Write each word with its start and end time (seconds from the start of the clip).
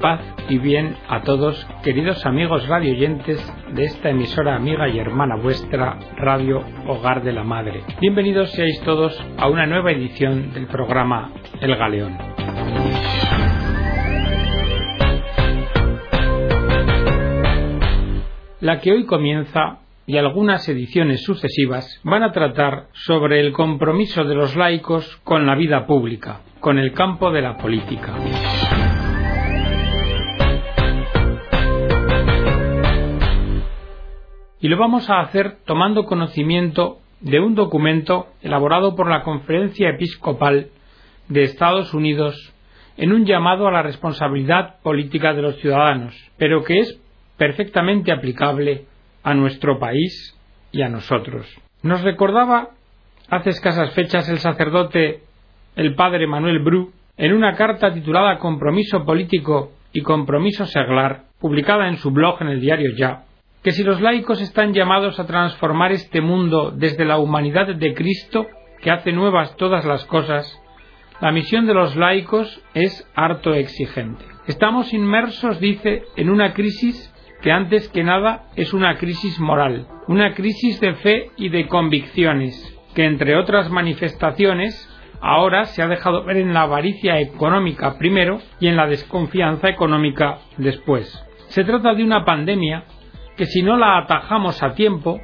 paz 0.00 0.20
y 0.48 0.58
bien 0.58 0.96
a 1.08 1.22
todos, 1.22 1.66
queridos 1.84 2.24
amigos 2.26 2.66
radioyentes 2.66 3.40
de 3.74 3.84
esta 3.84 4.10
emisora 4.10 4.56
amiga 4.56 4.88
y 4.88 4.98
hermana 4.98 5.36
vuestra, 5.36 5.98
Radio 6.16 6.64
Hogar 6.86 7.22
de 7.22 7.32
la 7.32 7.44
Madre. 7.44 7.82
Bienvenidos 8.00 8.50
seáis 8.52 8.80
todos 8.80 9.16
a 9.36 9.48
una 9.48 9.66
nueva 9.66 9.92
edición 9.92 10.52
del 10.52 10.66
programa 10.66 11.30
El 11.60 11.76
Galeón. 11.76 12.16
La 18.60 18.80
que 18.80 18.92
hoy 18.92 19.04
comienza 19.06 19.78
y 20.06 20.16
algunas 20.16 20.68
ediciones 20.68 21.22
sucesivas 21.22 22.00
van 22.04 22.22
a 22.22 22.32
tratar 22.32 22.88
sobre 22.92 23.40
el 23.40 23.52
compromiso 23.52 24.24
de 24.24 24.34
los 24.34 24.56
laicos 24.56 25.20
con 25.24 25.46
la 25.46 25.54
vida 25.54 25.86
pública, 25.86 26.40
con 26.58 26.78
el 26.78 26.92
campo 26.92 27.30
de 27.30 27.42
la 27.42 27.56
política. 27.56 28.14
Y 34.60 34.68
lo 34.68 34.76
vamos 34.76 35.08
a 35.08 35.20
hacer 35.20 35.56
tomando 35.64 36.04
conocimiento 36.04 36.98
de 37.20 37.40
un 37.40 37.54
documento 37.54 38.26
elaborado 38.42 38.94
por 38.94 39.08
la 39.08 39.22
Conferencia 39.22 39.88
Episcopal 39.88 40.68
de 41.28 41.42
Estados 41.42 41.94
Unidos 41.94 42.52
en 42.98 43.12
un 43.12 43.24
llamado 43.24 43.66
a 43.66 43.72
la 43.72 43.82
responsabilidad 43.82 44.80
política 44.82 45.32
de 45.32 45.42
los 45.42 45.56
ciudadanos, 45.60 46.14
pero 46.36 46.62
que 46.62 46.80
es 46.80 47.00
perfectamente 47.38 48.12
aplicable 48.12 48.84
a 49.22 49.32
nuestro 49.32 49.78
país 49.78 50.38
y 50.72 50.82
a 50.82 50.90
nosotros. 50.90 51.46
Nos 51.82 52.02
recordaba 52.02 52.68
hace 53.30 53.50
escasas 53.50 53.94
fechas 53.94 54.28
el 54.28 54.38
sacerdote 54.38 55.22
el 55.76 55.94
padre 55.94 56.26
Manuel 56.26 56.58
Bru 56.58 56.92
en 57.16 57.32
una 57.32 57.54
carta 57.54 57.94
titulada 57.94 58.38
Compromiso 58.38 59.04
político 59.06 59.72
y 59.92 60.02
compromiso 60.02 60.66
seglar, 60.66 61.24
publicada 61.40 61.88
en 61.88 61.96
su 61.96 62.10
blog 62.10 62.42
en 62.42 62.48
el 62.48 62.60
diario 62.60 62.90
Ya, 62.96 63.24
que 63.62 63.72
si 63.72 63.82
los 63.82 64.00
laicos 64.00 64.40
están 64.40 64.72
llamados 64.72 65.20
a 65.20 65.26
transformar 65.26 65.92
este 65.92 66.20
mundo 66.20 66.72
desde 66.74 67.04
la 67.04 67.18
humanidad 67.18 67.74
de 67.74 67.94
Cristo, 67.94 68.46
que 68.80 68.90
hace 68.90 69.12
nuevas 69.12 69.56
todas 69.56 69.84
las 69.84 70.04
cosas, 70.06 70.58
la 71.20 71.32
misión 71.32 71.66
de 71.66 71.74
los 71.74 71.96
laicos 71.96 72.62
es 72.72 73.06
harto 73.14 73.52
exigente. 73.52 74.24
Estamos 74.46 74.94
inmersos, 74.94 75.60
dice, 75.60 76.04
en 76.16 76.30
una 76.30 76.54
crisis 76.54 77.14
que 77.42 77.52
antes 77.52 77.88
que 77.88 78.02
nada 78.02 78.46
es 78.56 78.72
una 78.72 78.96
crisis 78.96 79.38
moral, 79.38 79.86
una 80.08 80.32
crisis 80.34 80.80
de 80.80 80.94
fe 80.94 81.30
y 81.36 81.50
de 81.50 81.66
convicciones, 81.68 82.78
que 82.94 83.04
entre 83.04 83.36
otras 83.36 83.70
manifestaciones 83.70 84.88
ahora 85.20 85.66
se 85.66 85.82
ha 85.82 85.88
dejado 85.88 86.24
ver 86.24 86.38
en 86.38 86.54
la 86.54 86.62
avaricia 86.62 87.20
económica 87.20 87.98
primero 87.98 88.40
y 88.58 88.68
en 88.68 88.76
la 88.76 88.86
desconfianza 88.86 89.68
económica 89.68 90.38
después. 90.56 91.26
Se 91.48 91.64
trata 91.64 91.94
de 91.94 92.04
una 92.04 92.24
pandemia 92.24 92.84
que 93.40 93.46
si 93.46 93.62
no 93.62 93.78
la 93.78 93.96
atajamos 93.96 94.62
a 94.62 94.74
tiempo, 94.74 95.18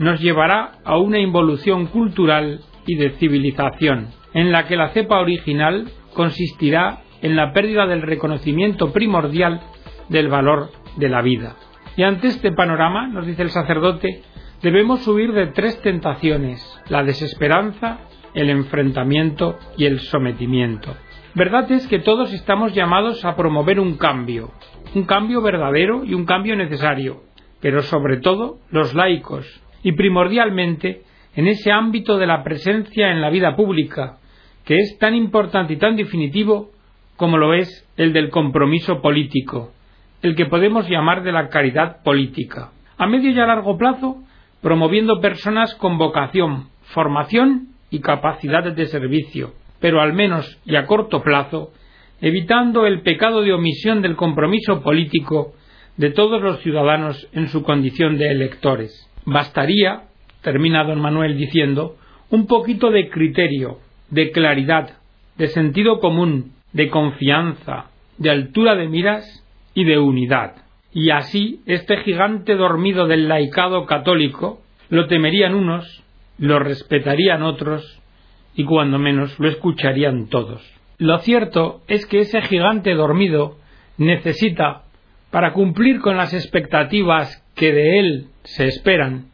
nos 0.00 0.18
llevará 0.18 0.72
a 0.84 0.96
una 0.96 1.20
involución 1.20 1.86
cultural 1.86 2.58
y 2.88 2.96
de 2.96 3.10
civilización, 3.10 4.08
en 4.34 4.50
la 4.50 4.66
que 4.66 4.74
la 4.74 4.88
cepa 4.88 5.20
original 5.20 5.88
consistirá 6.12 7.02
en 7.20 7.36
la 7.36 7.52
pérdida 7.52 7.86
del 7.86 8.02
reconocimiento 8.02 8.92
primordial 8.92 9.60
del 10.08 10.26
valor 10.26 10.70
de 10.96 11.08
la 11.08 11.22
vida. 11.22 11.54
Y 11.96 12.02
ante 12.02 12.26
este 12.26 12.50
panorama, 12.50 13.06
nos 13.06 13.28
dice 13.28 13.42
el 13.42 13.50
sacerdote, 13.50 14.22
debemos 14.60 15.06
huir 15.06 15.32
de 15.32 15.46
tres 15.46 15.80
tentaciones, 15.82 16.82
la 16.88 17.04
desesperanza, 17.04 18.00
el 18.34 18.50
enfrentamiento 18.50 19.56
y 19.76 19.84
el 19.84 20.00
sometimiento. 20.00 20.96
Verdad 21.36 21.70
es 21.70 21.86
que 21.86 22.00
todos 22.00 22.32
estamos 22.32 22.74
llamados 22.74 23.24
a 23.24 23.36
promover 23.36 23.78
un 23.78 23.98
cambio, 23.98 24.50
un 24.96 25.04
cambio 25.04 25.42
verdadero 25.42 26.02
y 26.02 26.14
un 26.14 26.24
cambio 26.24 26.56
necesario, 26.56 27.22
pero 27.62 27.80
sobre 27.82 28.18
todo 28.18 28.58
los 28.70 28.92
laicos, 28.92 29.46
y 29.84 29.92
primordialmente 29.92 31.02
en 31.34 31.46
ese 31.46 31.70
ámbito 31.70 32.18
de 32.18 32.26
la 32.26 32.42
presencia 32.42 33.10
en 33.10 33.22
la 33.22 33.30
vida 33.30 33.56
pública, 33.56 34.18
que 34.64 34.76
es 34.76 34.98
tan 34.98 35.14
importante 35.14 35.72
y 35.72 35.76
tan 35.78 35.96
definitivo 35.96 36.70
como 37.16 37.38
lo 37.38 37.54
es 37.54 37.88
el 37.96 38.12
del 38.12 38.30
compromiso 38.30 39.00
político, 39.00 39.70
el 40.22 40.34
que 40.34 40.46
podemos 40.46 40.88
llamar 40.88 41.22
de 41.22 41.32
la 41.32 41.48
caridad 41.48 42.02
política. 42.02 42.72
A 42.98 43.06
medio 43.06 43.30
y 43.30 43.38
a 43.38 43.46
largo 43.46 43.78
plazo, 43.78 44.16
promoviendo 44.60 45.20
personas 45.20 45.74
con 45.76 45.98
vocación, 45.98 46.68
formación 46.82 47.68
y 47.90 48.00
capacidades 48.00 48.74
de 48.74 48.86
servicio, 48.86 49.52
pero 49.80 50.00
al 50.00 50.12
menos 50.12 50.58
y 50.64 50.74
a 50.74 50.86
corto 50.86 51.22
plazo, 51.22 51.70
evitando 52.20 52.86
el 52.86 53.02
pecado 53.02 53.42
de 53.42 53.52
omisión 53.52 54.02
del 54.02 54.16
compromiso 54.16 54.82
político 54.82 55.54
de 55.96 56.10
todos 56.10 56.42
los 56.42 56.60
ciudadanos 56.60 57.28
en 57.32 57.48
su 57.48 57.62
condición 57.62 58.18
de 58.18 58.30
electores. 58.30 59.08
Bastaría, 59.24 60.04
termina 60.42 60.84
don 60.84 61.00
Manuel 61.00 61.36
diciendo, 61.36 61.96
un 62.30 62.46
poquito 62.46 62.90
de 62.90 63.10
criterio, 63.10 63.78
de 64.10 64.30
claridad, 64.30 64.98
de 65.36 65.48
sentido 65.48 66.00
común, 66.00 66.52
de 66.72 66.88
confianza, 66.88 67.90
de 68.18 68.30
altura 68.30 68.74
de 68.74 68.88
miras 68.88 69.44
y 69.74 69.84
de 69.84 69.98
unidad. 69.98 70.56
Y 70.92 71.10
así 71.10 71.60
este 71.66 71.98
gigante 71.98 72.54
dormido 72.54 73.06
del 73.06 73.28
laicado 73.28 73.86
católico 73.86 74.60
lo 74.88 75.06
temerían 75.06 75.54
unos, 75.54 76.02
lo 76.38 76.58
respetarían 76.58 77.42
otros 77.42 78.00
y 78.54 78.64
cuando 78.64 78.98
menos 78.98 79.38
lo 79.38 79.48
escucharían 79.48 80.28
todos. 80.28 80.62
Lo 80.98 81.18
cierto 81.18 81.80
es 81.88 82.06
que 82.06 82.20
ese 82.20 82.42
gigante 82.42 82.94
dormido 82.94 83.56
necesita 83.96 84.82
para 85.32 85.54
cumplir 85.54 86.00
con 86.00 86.16
las 86.16 86.34
expectativas 86.34 87.42
que 87.56 87.72
de 87.72 87.98
él 87.98 88.26
se 88.44 88.68
esperan, 88.68 89.32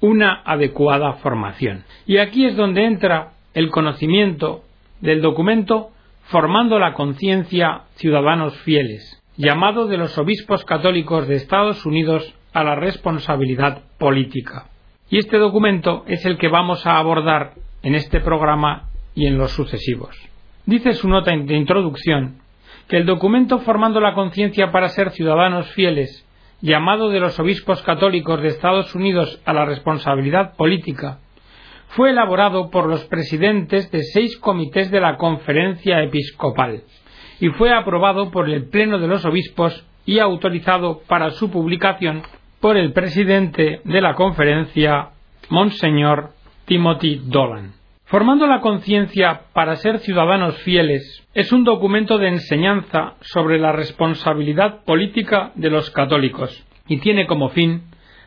una 0.00 0.42
adecuada 0.44 1.14
formación. 1.14 1.84
Y 2.06 2.18
aquí 2.18 2.44
es 2.44 2.54
donde 2.54 2.84
entra 2.84 3.32
el 3.54 3.70
conocimiento 3.70 4.62
del 5.00 5.20
documento 5.20 5.88
Formando 6.26 6.78
la 6.78 6.94
conciencia 6.94 7.82
ciudadanos 7.96 8.56
fieles, 8.58 9.20
llamado 9.36 9.86
de 9.86 9.98
los 9.98 10.16
obispos 10.16 10.64
católicos 10.64 11.26
de 11.26 11.34
Estados 11.34 11.84
Unidos 11.84 12.32
a 12.54 12.62
la 12.62 12.76
responsabilidad 12.76 13.82
política. 13.98 14.68
Y 15.10 15.18
este 15.18 15.36
documento 15.36 16.04
es 16.06 16.24
el 16.24 16.38
que 16.38 16.48
vamos 16.48 16.86
a 16.86 16.98
abordar 16.98 17.54
en 17.82 17.96
este 17.96 18.20
programa 18.20 18.88
y 19.14 19.26
en 19.26 19.36
los 19.36 19.50
sucesivos. 19.50 20.16
Dice 20.64 20.92
su 20.92 21.08
nota 21.08 21.32
de 21.36 21.56
introducción 21.56 22.41
que 22.88 22.96
el 22.96 23.06
documento 23.06 23.58
Formando 23.60 24.00
la 24.00 24.14
conciencia 24.14 24.70
para 24.70 24.88
ser 24.88 25.10
ciudadanos 25.10 25.70
fieles, 25.72 26.26
llamado 26.60 27.10
de 27.10 27.20
los 27.20 27.38
obispos 27.40 27.82
católicos 27.82 28.40
de 28.40 28.48
Estados 28.48 28.94
Unidos 28.94 29.40
a 29.44 29.52
la 29.52 29.64
responsabilidad 29.64 30.56
política, 30.56 31.18
fue 31.88 32.10
elaborado 32.10 32.70
por 32.70 32.86
los 32.88 33.04
presidentes 33.04 33.90
de 33.90 34.02
seis 34.02 34.38
comités 34.38 34.90
de 34.90 35.00
la 35.00 35.16
Conferencia 35.16 36.02
Episcopal 36.02 36.82
y 37.40 37.48
fue 37.48 37.74
aprobado 37.74 38.30
por 38.30 38.48
el 38.48 38.68
Pleno 38.68 38.98
de 38.98 39.08
los 39.08 39.24
Obispos 39.24 39.86
y 40.06 40.18
autorizado 40.18 41.00
para 41.06 41.30
su 41.30 41.50
publicación 41.50 42.22
por 42.60 42.76
el 42.76 42.92
presidente 42.92 43.80
de 43.84 44.00
la 44.00 44.14
conferencia, 44.14 45.10
Monseñor 45.50 46.30
Timothy 46.64 47.20
Dolan. 47.24 47.81
Formando 48.12 48.46
la 48.46 48.60
conciencia 48.60 49.44
para 49.54 49.76
ser 49.76 50.00
ciudadanos 50.00 50.58
fieles 50.64 51.26
es 51.32 51.50
un 51.50 51.64
documento 51.64 52.18
de 52.18 52.28
enseñanza 52.28 53.14
sobre 53.22 53.58
la 53.58 53.72
responsabilidad 53.72 54.84
política 54.84 55.50
de 55.54 55.70
los 55.70 55.88
católicos 55.88 56.62
y 56.86 56.98
tiene 56.98 57.26
como 57.26 57.48
fin 57.48 57.84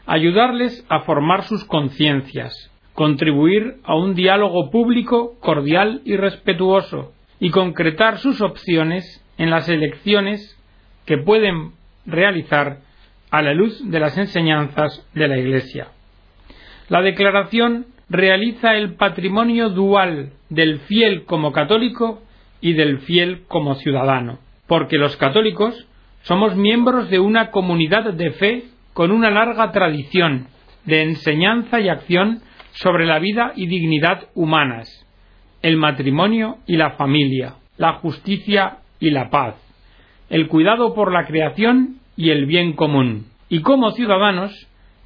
ayudarles 0.07 0.84
a 0.90 1.01
formar 1.01 1.44
sus 1.44 1.66
conciencias, 1.66 2.72
contribuir 2.96 3.75
a 3.84 3.96
un 3.96 4.16
diálogo 4.16 4.72
público 4.72 5.35
cordial 5.40 6.02
y 6.03 6.17
respetuoso 6.17 7.13
y 7.40 7.52
concretar 7.52 8.17
sus 8.17 8.41
opciones 8.41 9.23
en 9.38 9.52
las 9.52 9.70
elecciones 9.70 10.59
que 11.05 11.20
pueden 11.20 11.73
realizar 12.08 12.79
a 13.29 13.43
la 13.43 13.53
luz 13.53 13.88
de 13.88 13.99
las 13.99 14.17
enseñanzas 14.17 15.08
de 15.14 15.28
la 15.28 15.38
Iglesia. 15.38 15.90
La 16.90 17.03
declaración 17.03 17.85
realiza 18.09 18.75
el 18.75 18.96
patrimonio 18.96 19.69
dual 19.69 20.31
del 20.49 20.79
fiel 20.81 21.25
como 21.25 21.52
católico 21.52 22.22
y 22.61 22.73
del 22.73 22.99
fiel 22.99 23.43
como 23.47 23.75
ciudadano, 23.75 24.40
porque 24.67 24.97
los 24.97 25.17
católicos 25.17 25.87
somos 26.23 26.55
miembros 26.55 27.09
de 27.09 27.19
una 27.19 27.52
comunidad 27.52 28.13
de 28.13 28.31
fe 28.31 28.63
con 28.93 29.11
una 29.11 29.29
larga 29.29 29.72
tradición 29.72 30.47
de 30.85 31.03
enseñanza 31.03 31.79
y 31.79 31.90
acción 31.90 32.41
sobre 32.73 33.05
la 33.05 33.19
vida 33.19 33.53
y 33.55 33.67
dignidad 33.67 34.28
humanas, 34.35 34.90
el 35.61 35.78
matrimonio 35.78 36.57
y 36.67 36.78
la 36.78 36.91
familia, 36.91 37.55
la 37.78 37.93
justicia 37.93 38.78
y 38.99 39.09
la 39.09 39.29
paz, 39.29 39.55
el 40.29 40.47
cuidado 40.47 40.93
por 40.93 41.11
la 41.11 41.25
creación 41.25 41.97
y 42.16 42.29
el 42.29 42.46
bien 42.46 42.73
común. 42.73 43.28
Y 43.49 43.61
como 43.61 43.91
ciudadanos 43.91 44.52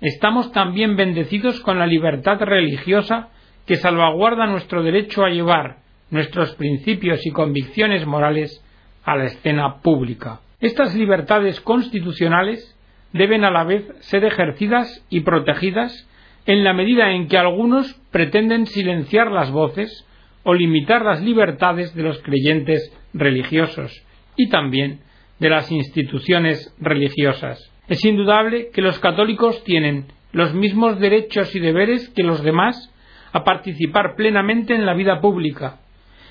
estamos 0.02 0.52
también 0.52 0.96
bendecidos 0.96 1.60
con 1.62 1.80
la 1.80 1.88
libertad 1.88 2.40
religiosa 2.40 3.30
que 3.66 3.76
salvaguarda 3.76 4.48
nuestro 4.48 4.84
derecho 4.84 5.24
a 5.24 5.30
llevar 5.30 5.78
nuestros 6.10 6.56
principios 6.56 7.26
y 7.26 7.32
convicciones 7.32 8.06
morales 8.06 8.64
a 9.04 9.16
la 9.16 9.26
escena 9.26 9.82
pública. 9.82 10.40
Estas 10.60 10.96
libertades 10.96 11.62
constitucionales 11.62 12.76
deben 13.14 13.44
a 13.44 13.52
la 13.52 13.64
vez 13.64 13.86
ser 14.02 14.26
ejercidas 14.26 15.06
y 15.10 15.22
protegidas 15.22 16.08
en 16.46 16.64
la 16.64 16.74
medida 16.74 17.12
en 17.12 17.28
que 17.28 17.38
algunos 17.38 17.94
pretenden 18.12 18.66
silenciar 18.66 19.32
las 19.32 19.52
voces 19.52 20.06
o 20.44 20.54
limitar 20.54 21.04
las 21.06 21.22
libertades 21.22 21.94
de 21.96 22.04
los 22.04 22.22
creyentes 22.22 22.92
religiosos 23.14 24.04
y 24.36 24.50
también 24.50 25.02
de 25.40 25.50
las 25.50 25.72
instituciones 25.72 26.76
religiosas. 26.80 27.72
Es 27.90 28.06
indudable 28.06 28.70
que 28.72 28.84
los 28.84 29.00
católicos 29.00 29.64
tienen 29.64 30.06
los 30.32 30.54
mismos 30.54 31.00
derechos 31.00 31.56
y 31.56 31.60
deberes 31.60 32.08
que 32.10 32.22
los 32.22 32.44
demás 32.44 32.94
a 33.34 33.44
participar 33.44 34.16
plenamente 34.16 34.76
en 34.76 34.86
la 34.86 34.94
vida 34.94 35.20
pública 35.22 35.80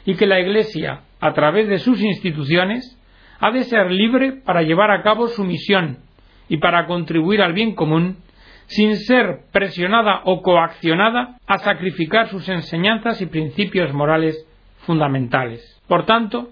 y 0.04 0.14
que 0.14 0.26
la 0.26 0.38
Iglesia, 0.38 1.00
a 1.20 1.32
través 1.32 1.68
de 1.68 1.78
sus 1.78 2.00
instituciones, 2.00 2.96
ha 3.40 3.50
de 3.50 3.64
ser 3.64 3.90
libre 3.90 4.32
para 4.32 4.62
llevar 4.62 4.92
a 4.92 5.02
cabo 5.02 5.26
su 5.26 5.44
misión 5.44 5.98
y 6.48 6.58
para 6.58 6.86
contribuir 6.86 7.42
al 7.42 7.52
bien 7.52 7.74
común 7.74 8.18
sin 8.66 8.96
ser 8.96 9.40
presionada 9.52 10.22
o 10.24 10.42
coaccionada 10.42 11.38
a 11.46 11.58
sacrificar 11.58 12.28
sus 12.28 12.48
enseñanzas 12.48 13.20
y 13.20 13.26
principios 13.26 13.92
morales 13.92 14.46
fundamentales. 14.86 15.60
Por 15.88 16.06
tanto, 16.06 16.50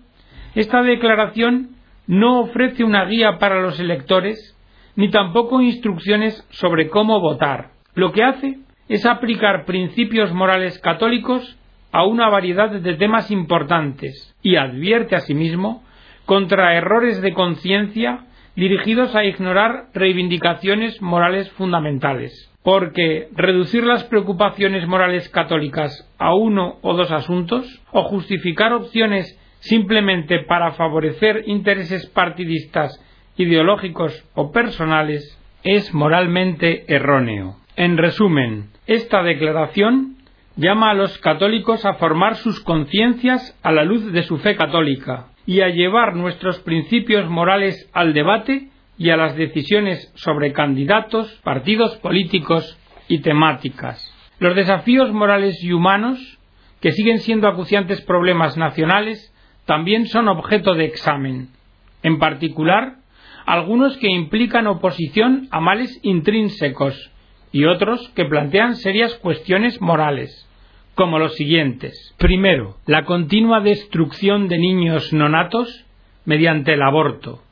esta 0.56 0.82
declaración 0.82 1.76
no 2.09 2.41
ofrece 2.41 2.82
una 2.82 3.05
guía 3.05 3.38
para 3.38 3.61
los 3.61 3.79
electores 3.79 4.56
ni 4.96 5.10
tampoco 5.10 5.60
instrucciones 5.60 6.46
sobre 6.50 6.88
cómo 6.88 7.20
votar. 7.20 7.70
Lo 7.94 8.12
que 8.12 8.25
hace 8.25 8.58
es 8.88 9.06
aplicar 9.06 9.64
principios 9.64 10.32
morales 10.32 10.78
católicos 10.78 11.58
a 11.93 12.04
una 12.04 12.28
variedad 12.28 12.70
de 12.70 12.94
temas 12.94 13.31
importantes 13.31 14.34
y 14.43 14.56
advierte 14.56 15.16
asimismo 15.16 15.82
contra 16.25 16.76
errores 16.76 17.22
de 17.22 17.32
conciencia 17.32 18.26
dirigidos 18.56 19.14
a 19.14 19.25
ignorar 19.25 19.88
reivindicaciones 19.93 21.00
morales 21.02 21.50
fundamentales, 21.52 22.50
porque 22.62 23.28
reducir 23.32 23.84
las 23.84 24.04
preocupaciones 24.04 24.87
morales 24.88 25.28
católicas 25.28 26.10
a 26.19 26.34
uno 26.34 26.78
o 26.81 26.94
dos 26.94 27.10
asuntos, 27.12 27.82
o 27.92 28.04
justificar 28.04 28.72
opciones 28.72 29.38
simplemente 29.60 30.40
para 30.40 30.72
favorecer 30.72 31.44
intereses 31.46 32.06
partidistas, 32.06 32.99
ideológicos 33.37 34.25
o 34.35 34.53
personales, 34.53 35.38
es 35.65 35.93
moralmente 35.94 36.85
erróneo. 36.93 37.56
En 37.77 37.97
resumen, 37.97 38.71
esta 38.87 39.23
declaración 39.23 40.17
llama 40.56 40.91
a 40.91 40.94
los 40.94 41.19
católicos 41.19 41.85
a 41.85 41.94
formar 41.94 42.37
sus 42.37 42.61
conciencias 42.61 43.59
a 43.62 43.73
la 43.73 43.85
luz 43.85 44.12
de 44.12 44.23
su 44.23 44.38
fe 44.38 44.56
católica, 44.56 45.27
y 45.47 45.61
a 45.61 45.69
llevar 45.69 46.17
nuestros 46.17 46.59
principios 46.59 47.31
morales 47.31 47.88
al 47.93 48.12
debate 48.12 48.69
y 48.99 49.11
a 49.11 49.17
las 49.17 49.37
decisiones 49.37 50.12
sobre 50.17 50.53
candidatos, 50.53 51.33
partidos 51.44 51.97
políticos 51.99 52.79
y 53.09 53.21
temáticas. 53.21 54.12
Los 54.41 54.56
desafíos 54.56 55.12
morales 55.12 55.62
y 55.62 55.73
humanos, 55.73 56.38
que 56.81 56.93
siguen 56.93 57.21
siendo 57.21 57.49
acuciantes 57.49 58.03
problemas 58.03 58.56
nacionales, 58.56 59.33
también 59.65 60.06
son 60.06 60.29
objeto 60.29 60.75
de 60.75 60.85
examen. 60.85 61.49
En 62.03 62.19
particular, 62.19 62.97
algunos 63.46 63.96
que 63.98 64.10
implican 64.10 64.66
oposición 64.66 65.48
a 65.50 65.60
males 65.60 65.98
intrínsecos 66.02 67.12
y 67.52 67.64
otros 67.64 68.08
que 68.10 68.25
plantean 68.25 68.75
serias 68.75 69.14
cuestiones 69.14 69.81
morales 69.81 70.46
como 70.96 71.19
los 71.19 71.34
siguientes. 71.37 72.14
Primero, 72.19 72.76
la 72.87 73.04
continua 73.04 73.60
destrucción 73.60 74.48
de 74.48 74.58
niños 74.58 75.12
nonatos 75.12 75.87
mediante 76.25 76.75
el 76.75 76.82
aborto 76.82 77.43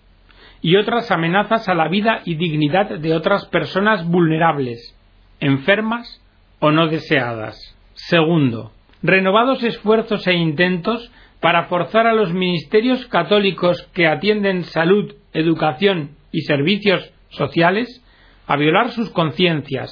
y 0.60 0.76
otras 0.76 1.10
amenazas 1.10 1.68
a 1.68 1.74
la 1.74 1.88
vida 1.88 2.22
y 2.24 2.36
dignidad 2.36 2.98
de 2.98 3.14
otras 3.14 3.46
personas 3.46 4.08
vulnerables, 4.08 4.98
enfermas 5.38 6.22
o 6.58 6.70
no 6.70 6.88
deseadas. 6.88 7.56
Segundo, 7.92 8.72
renovados 9.02 9.62
esfuerzos 9.62 10.26
e 10.26 10.32
intentos 10.32 11.12
para 11.40 11.64
forzar 11.64 12.06
a 12.06 12.14
los 12.14 12.32
ministerios 12.32 13.06
católicos 13.06 13.82
que 13.92 14.06
atienden 14.06 14.64
salud, 14.64 15.14
educación 15.34 16.16
y 16.32 16.42
servicios 16.42 17.12
sociales 17.30 18.02
a 18.46 18.56
violar 18.56 18.90
sus 18.90 19.10
conciencias 19.10 19.90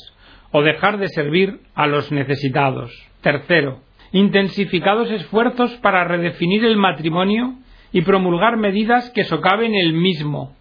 o 0.51 0.63
dejar 0.63 0.99
de 0.99 1.09
servir 1.09 1.61
a 1.75 1.87
los 1.87 2.13
necesitados. 2.13 2.93
Tercero, 3.21 3.81
intensificados 4.13 5.11
esfuerzos 5.11 5.73
para 5.77 6.05
redefinir 6.05 6.65
el 6.65 6.77
matrimonio 6.77 7.55
y 7.93 8.03
promulgar 8.03 8.57
medidas 8.57 9.11
que 9.11 9.25
socaven 9.25 9.75
el 9.75 9.93
mismo, 9.93 10.55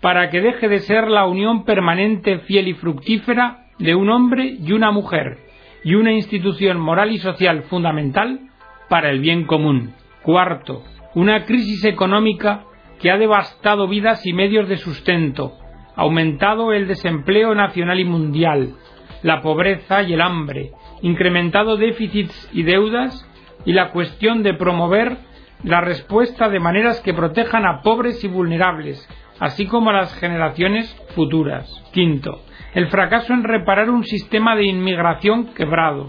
para 0.00 0.30
que 0.30 0.40
deje 0.40 0.68
de 0.68 0.80
ser 0.80 1.08
la 1.08 1.26
unión 1.26 1.64
permanente, 1.64 2.40
fiel 2.40 2.68
y 2.68 2.74
fructífera 2.74 3.66
de 3.78 3.94
un 3.94 4.10
hombre 4.10 4.56
y 4.60 4.72
una 4.72 4.90
mujer, 4.90 5.38
y 5.84 5.94
una 5.94 6.12
institución 6.12 6.78
moral 6.80 7.12
y 7.12 7.18
social 7.18 7.62
fundamental 7.64 8.40
para 8.88 9.10
el 9.10 9.20
bien 9.20 9.44
común. 9.44 9.94
Cuarto, 10.22 10.82
una 11.14 11.44
crisis 11.44 11.84
económica 11.84 12.64
que 13.00 13.10
ha 13.10 13.18
devastado 13.18 13.88
vidas 13.88 14.26
y 14.26 14.32
medios 14.32 14.68
de 14.68 14.76
sustento, 14.76 15.54
aumentado 15.94 16.72
el 16.72 16.86
desempleo 16.86 17.54
nacional 17.54 18.00
y 18.00 18.04
mundial, 18.04 18.74
la 19.22 19.40
pobreza 19.42 20.02
y 20.02 20.12
el 20.12 20.20
hambre, 20.20 20.72
incrementado 21.02 21.76
déficits 21.76 22.50
y 22.52 22.62
deudas 22.62 23.28
y 23.64 23.72
la 23.72 23.90
cuestión 23.90 24.42
de 24.42 24.54
promover 24.54 25.18
la 25.62 25.80
respuesta 25.80 26.48
de 26.48 26.60
maneras 26.60 27.00
que 27.00 27.14
protejan 27.14 27.66
a 27.66 27.82
pobres 27.82 28.22
y 28.22 28.28
vulnerables, 28.28 29.08
así 29.40 29.66
como 29.66 29.90
a 29.90 29.94
las 29.94 30.14
generaciones 30.18 30.94
futuras. 31.14 31.68
Quinto, 31.92 32.42
el 32.74 32.88
fracaso 32.88 33.32
en 33.32 33.42
reparar 33.42 33.90
un 33.90 34.04
sistema 34.04 34.54
de 34.54 34.66
inmigración 34.66 35.54
quebrado, 35.54 36.08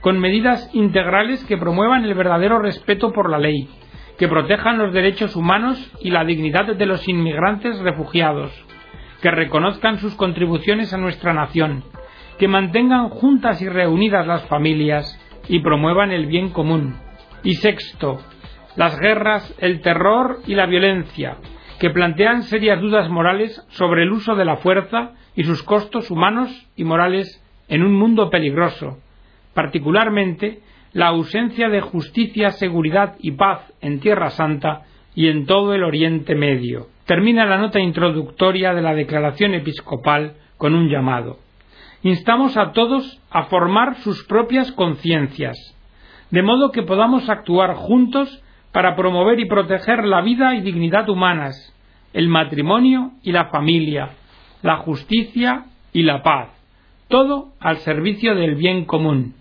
con 0.00 0.18
medidas 0.18 0.68
integrales 0.74 1.44
que 1.44 1.56
promuevan 1.56 2.04
el 2.04 2.14
verdadero 2.14 2.58
respeto 2.58 3.12
por 3.12 3.30
la 3.30 3.38
ley, 3.38 3.68
que 4.20 4.28
protejan 4.28 4.76
los 4.76 4.92
derechos 4.92 5.34
humanos 5.34 5.90
y 6.02 6.10
la 6.10 6.26
dignidad 6.26 6.66
de 6.76 6.84
los 6.84 7.08
inmigrantes 7.08 7.78
refugiados, 7.78 8.52
que 9.22 9.30
reconozcan 9.30 9.96
sus 9.96 10.14
contribuciones 10.14 10.92
a 10.92 10.98
nuestra 10.98 11.32
nación, 11.32 11.84
que 12.38 12.46
mantengan 12.46 13.08
juntas 13.08 13.62
y 13.62 13.68
reunidas 13.70 14.26
las 14.26 14.44
familias 14.44 15.18
y 15.48 15.60
promuevan 15.60 16.10
el 16.10 16.26
bien 16.26 16.50
común. 16.50 16.96
Y 17.42 17.54
sexto, 17.54 18.20
las 18.76 18.98
guerras, 18.98 19.56
el 19.58 19.80
terror 19.80 20.40
y 20.46 20.54
la 20.54 20.66
violencia, 20.66 21.38
que 21.78 21.88
plantean 21.88 22.42
serias 22.42 22.78
dudas 22.78 23.08
morales 23.08 23.66
sobre 23.70 24.02
el 24.02 24.12
uso 24.12 24.34
de 24.34 24.44
la 24.44 24.58
fuerza 24.58 25.12
y 25.34 25.44
sus 25.44 25.62
costos 25.62 26.10
humanos 26.10 26.68
y 26.76 26.84
morales 26.84 27.42
en 27.68 27.82
un 27.82 27.94
mundo 27.94 28.28
peligroso, 28.28 28.98
particularmente 29.54 30.60
la 30.92 31.08
ausencia 31.08 31.68
de 31.68 31.80
justicia, 31.80 32.50
seguridad 32.50 33.16
y 33.20 33.32
paz 33.32 33.72
en 33.80 34.00
Tierra 34.00 34.30
Santa 34.30 34.82
y 35.14 35.28
en 35.28 35.46
todo 35.46 35.74
el 35.74 35.84
Oriente 35.84 36.34
Medio. 36.34 36.88
Termina 37.06 37.46
la 37.46 37.58
nota 37.58 37.80
introductoria 37.80 38.72
de 38.74 38.82
la 38.82 38.94
declaración 38.94 39.54
episcopal 39.54 40.34
con 40.56 40.74
un 40.74 40.88
llamado 40.88 41.38
instamos 42.02 42.56
a 42.56 42.72
todos 42.72 43.20
a 43.30 43.44
formar 43.44 43.96
sus 43.96 44.24
propias 44.24 44.72
conciencias, 44.72 45.56
de 46.30 46.42
modo 46.42 46.70
que 46.70 46.82
podamos 46.82 47.28
actuar 47.28 47.74
juntos 47.74 48.42
para 48.72 48.94
promover 48.96 49.40
y 49.40 49.46
proteger 49.46 50.04
la 50.04 50.22
vida 50.22 50.54
y 50.54 50.60
dignidad 50.60 51.08
humanas, 51.08 51.74
el 52.12 52.28
matrimonio 52.28 53.12
y 53.22 53.32
la 53.32 53.46
familia, 53.46 54.10
la 54.62 54.76
justicia 54.78 55.64
y 55.92 56.02
la 56.02 56.22
paz, 56.22 56.48
todo 57.08 57.48
al 57.60 57.78
servicio 57.78 58.34
del 58.34 58.54
bien 58.54 58.84
común. 58.84 59.34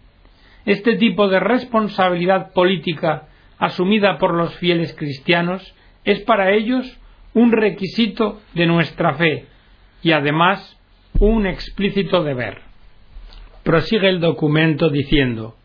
Este 0.70 0.98
tipo 0.98 1.28
de 1.30 1.40
responsabilidad 1.40 2.54
política 2.54 3.24
asumida 3.58 4.20
por 4.20 4.36
los 4.36 4.56
fieles 4.58 4.96
cristianos 4.96 5.74
es 6.06 6.20
para 6.20 6.52
ellos 6.52 6.86
un 7.34 7.52
requisito 7.52 8.40
de 8.54 8.68
nuestra 8.68 9.16
fe 9.16 9.48
y 10.04 10.12
además 10.12 10.80
un 11.20 11.48
explícito 11.48 12.24
deber. 12.24 12.60
Prosigue 13.64 14.10
el 14.10 14.20
documento 14.20 14.92
diciendo 14.92 15.56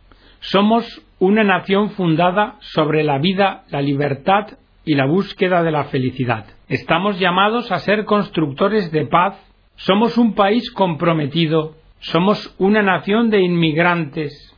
Somos 0.41 1.03
una 1.19 1.45
nación 1.45 1.91
fundada 1.91 2.57
sobre 2.61 3.05
la 3.05 3.19
vida, 3.19 3.65
la 3.69 3.83
libertad 3.83 4.57
y 4.87 4.95
la 4.95 5.05
búsqueda 5.05 5.63
de 5.63 5.71
la 5.71 5.85
felicidad. 5.85 6.47
Estamos 6.71 7.21
llamados 7.21 7.71
a 7.73 7.79
ser 7.81 8.07
constructores 8.07 8.91
de 8.91 9.05
paz. 9.05 9.37
Somos 9.77 10.17
un 10.17 10.35
país 10.35 10.71
comprometido. 10.71 11.75
Somos 12.01 12.55
una 12.59 12.81
nación 12.81 13.29
de 13.29 13.43
inmigrantes. 13.43 14.54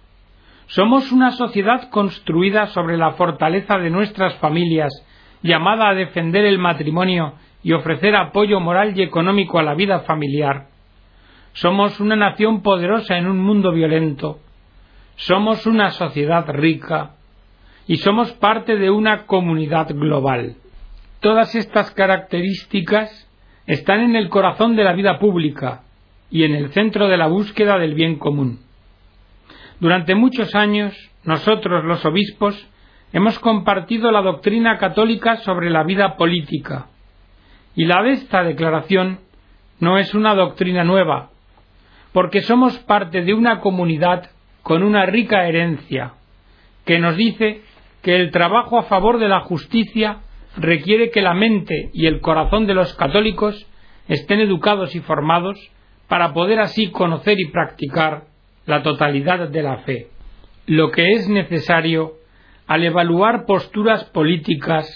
Somos 0.66 1.12
una 1.12 1.30
sociedad 1.30 1.90
construida 1.90 2.66
sobre 2.68 2.96
la 2.96 3.12
fortaleza 3.12 3.78
de 3.78 3.90
nuestras 3.90 4.34
familias, 4.36 4.92
llamada 5.42 5.88
a 5.88 5.94
defender 5.94 6.44
el 6.44 6.58
matrimonio 6.58 7.34
y 7.62 7.72
ofrecer 7.72 8.16
apoyo 8.16 8.58
moral 8.58 8.98
y 8.98 9.02
económico 9.02 9.58
a 9.58 9.62
la 9.62 9.74
vida 9.74 10.00
familiar. 10.00 10.66
Somos 11.52 12.00
una 12.00 12.16
nación 12.16 12.62
poderosa 12.62 13.16
en 13.16 13.28
un 13.28 13.38
mundo 13.38 13.72
violento. 13.72 14.40
Somos 15.14 15.66
una 15.66 15.90
sociedad 15.90 16.44
rica 16.48 17.12
y 17.86 17.96
somos 17.98 18.32
parte 18.32 18.76
de 18.76 18.90
una 18.90 19.24
comunidad 19.26 19.88
global. 19.94 20.56
Todas 21.20 21.54
estas 21.54 21.92
características 21.92 23.30
están 23.66 24.00
en 24.00 24.16
el 24.16 24.28
corazón 24.28 24.76
de 24.76 24.84
la 24.84 24.92
vida 24.92 25.18
pública 25.18 25.82
y 26.30 26.42
en 26.42 26.54
el 26.54 26.70
centro 26.72 27.06
de 27.08 27.16
la 27.16 27.28
búsqueda 27.28 27.78
del 27.78 27.94
bien 27.94 28.18
común. 28.18 28.65
Durante 29.78 30.14
muchos 30.14 30.54
años, 30.54 30.94
nosotros, 31.24 31.84
los 31.84 32.04
obispos, 32.04 32.66
hemos 33.12 33.38
compartido 33.38 34.10
la 34.10 34.22
doctrina 34.22 34.78
católica 34.78 35.36
sobre 35.36 35.68
la 35.68 35.82
vida 35.82 36.16
política, 36.16 36.86
y 37.74 37.84
la 37.84 38.02
de 38.02 38.12
esta 38.12 38.42
declaración 38.42 39.20
no 39.78 39.98
es 39.98 40.14
una 40.14 40.34
doctrina 40.34 40.82
nueva, 40.82 41.30
porque 42.12 42.40
somos 42.40 42.78
parte 42.78 43.22
de 43.22 43.34
una 43.34 43.60
comunidad 43.60 44.30
con 44.62 44.82
una 44.82 45.04
rica 45.04 45.46
herencia, 45.46 46.14
que 46.86 46.98
nos 46.98 47.16
dice 47.16 47.60
que 48.00 48.16
el 48.16 48.30
trabajo 48.30 48.78
a 48.78 48.84
favor 48.84 49.18
de 49.18 49.28
la 49.28 49.40
justicia 49.40 50.20
requiere 50.56 51.10
que 51.10 51.20
la 51.20 51.34
mente 51.34 51.90
y 51.92 52.06
el 52.06 52.20
corazón 52.20 52.66
de 52.66 52.72
los 52.72 52.94
católicos 52.94 53.66
estén 54.08 54.40
educados 54.40 54.94
y 54.94 55.00
formados 55.00 55.58
para 56.08 56.32
poder 56.32 56.60
así 56.60 56.90
conocer 56.90 57.38
y 57.38 57.50
practicar 57.50 58.35
la 58.66 58.82
totalidad 58.82 59.48
de 59.48 59.62
la 59.62 59.78
fe. 59.78 60.08
Lo 60.66 60.90
que 60.90 61.12
es 61.12 61.28
necesario 61.28 62.14
al 62.66 62.84
evaluar 62.84 63.46
posturas 63.46 64.04
políticas, 64.06 64.86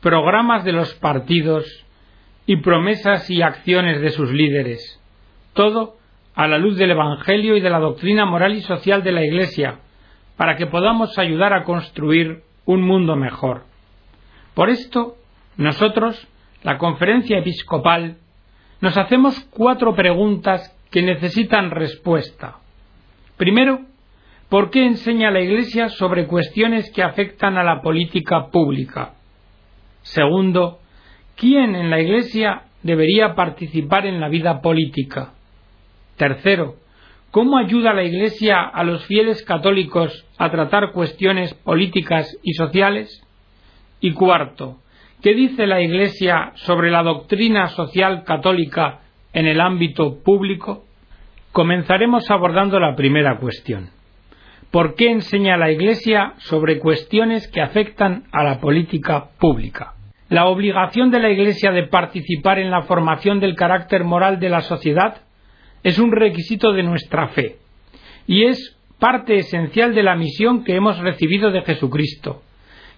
programas 0.00 0.64
de 0.64 0.72
los 0.72 0.94
partidos 0.94 1.66
y 2.46 2.56
promesas 2.56 3.28
y 3.28 3.42
acciones 3.42 4.00
de 4.00 4.10
sus 4.10 4.32
líderes, 4.32 5.00
todo 5.52 5.96
a 6.34 6.46
la 6.46 6.58
luz 6.58 6.76
del 6.76 6.92
Evangelio 6.92 7.56
y 7.56 7.60
de 7.60 7.70
la 7.70 7.80
doctrina 7.80 8.24
moral 8.24 8.54
y 8.54 8.60
social 8.62 9.02
de 9.02 9.12
la 9.12 9.24
Iglesia, 9.24 9.80
para 10.36 10.56
que 10.56 10.66
podamos 10.66 11.18
ayudar 11.18 11.52
a 11.52 11.64
construir 11.64 12.42
un 12.64 12.82
mundo 12.82 13.16
mejor. 13.16 13.64
Por 14.54 14.70
esto, 14.70 15.16
nosotros, 15.56 16.28
la 16.62 16.78
Conferencia 16.78 17.38
Episcopal, 17.38 18.18
nos 18.80 18.96
hacemos 18.96 19.38
cuatro 19.50 19.94
preguntas 19.94 20.76
que 20.90 21.02
necesitan 21.02 21.70
respuesta. 21.70 22.56
Primero, 23.40 23.80
¿por 24.50 24.68
qué 24.68 24.84
enseña 24.84 25.30
la 25.30 25.40
Iglesia 25.40 25.88
sobre 25.88 26.26
cuestiones 26.26 26.92
que 26.92 27.02
afectan 27.02 27.56
a 27.56 27.64
la 27.64 27.80
política 27.80 28.48
pública? 28.48 29.14
Segundo, 30.02 30.80
¿quién 31.36 31.74
en 31.74 31.88
la 31.88 32.00
Iglesia 32.00 32.64
debería 32.82 33.34
participar 33.34 34.04
en 34.04 34.20
la 34.20 34.28
vida 34.28 34.60
política? 34.60 35.32
Tercero, 36.18 36.74
¿cómo 37.30 37.56
ayuda 37.56 37.94
la 37.94 38.02
Iglesia 38.02 38.60
a 38.60 38.84
los 38.84 39.06
fieles 39.06 39.42
católicos 39.42 40.26
a 40.36 40.50
tratar 40.50 40.92
cuestiones 40.92 41.54
políticas 41.54 42.36
y 42.42 42.52
sociales? 42.52 43.26
Y 44.00 44.12
cuarto, 44.12 44.80
¿qué 45.22 45.32
dice 45.32 45.66
la 45.66 45.80
Iglesia 45.80 46.52
sobre 46.56 46.90
la 46.90 47.02
doctrina 47.02 47.68
social 47.68 48.22
católica 48.24 49.00
en 49.32 49.46
el 49.46 49.62
ámbito 49.62 50.22
público? 50.22 50.84
Comenzaremos 51.52 52.30
abordando 52.30 52.78
la 52.78 52.94
primera 52.94 53.38
cuestión. 53.38 53.90
¿Por 54.70 54.94
qué 54.94 55.10
enseña 55.10 55.56
la 55.56 55.70
Iglesia 55.70 56.34
sobre 56.38 56.78
cuestiones 56.78 57.48
que 57.48 57.60
afectan 57.60 58.24
a 58.32 58.44
la 58.44 58.60
política 58.60 59.30
pública? 59.38 59.94
La 60.28 60.46
obligación 60.46 61.10
de 61.10 61.18
la 61.18 61.30
Iglesia 61.30 61.72
de 61.72 61.88
participar 61.88 62.58
en 62.60 62.70
la 62.70 62.82
formación 62.82 63.40
del 63.40 63.56
carácter 63.56 64.04
moral 64.04 64.38
de 64.38 64.48
la 64.48 64.60
sociedad 64.60 65.22
es 65.82 65.98
un 65.98 66.12
requisito 66.12 66.72
de 66.72 66.84
nuestra 66.84 67.28
fe 67.28 67.56
y 68.26 68.44
es 68.44 68.76
parte 69.00 69.36
esencial 69.36 69.94
de 69.94 70.04
la 70.04 70.14
misión 70.14 70.62
que 70.62 70.76
hemos 70.76 70.98
recibido 70.98 71.50
de 71.50 71.62
Jesucristo 71.62 72.42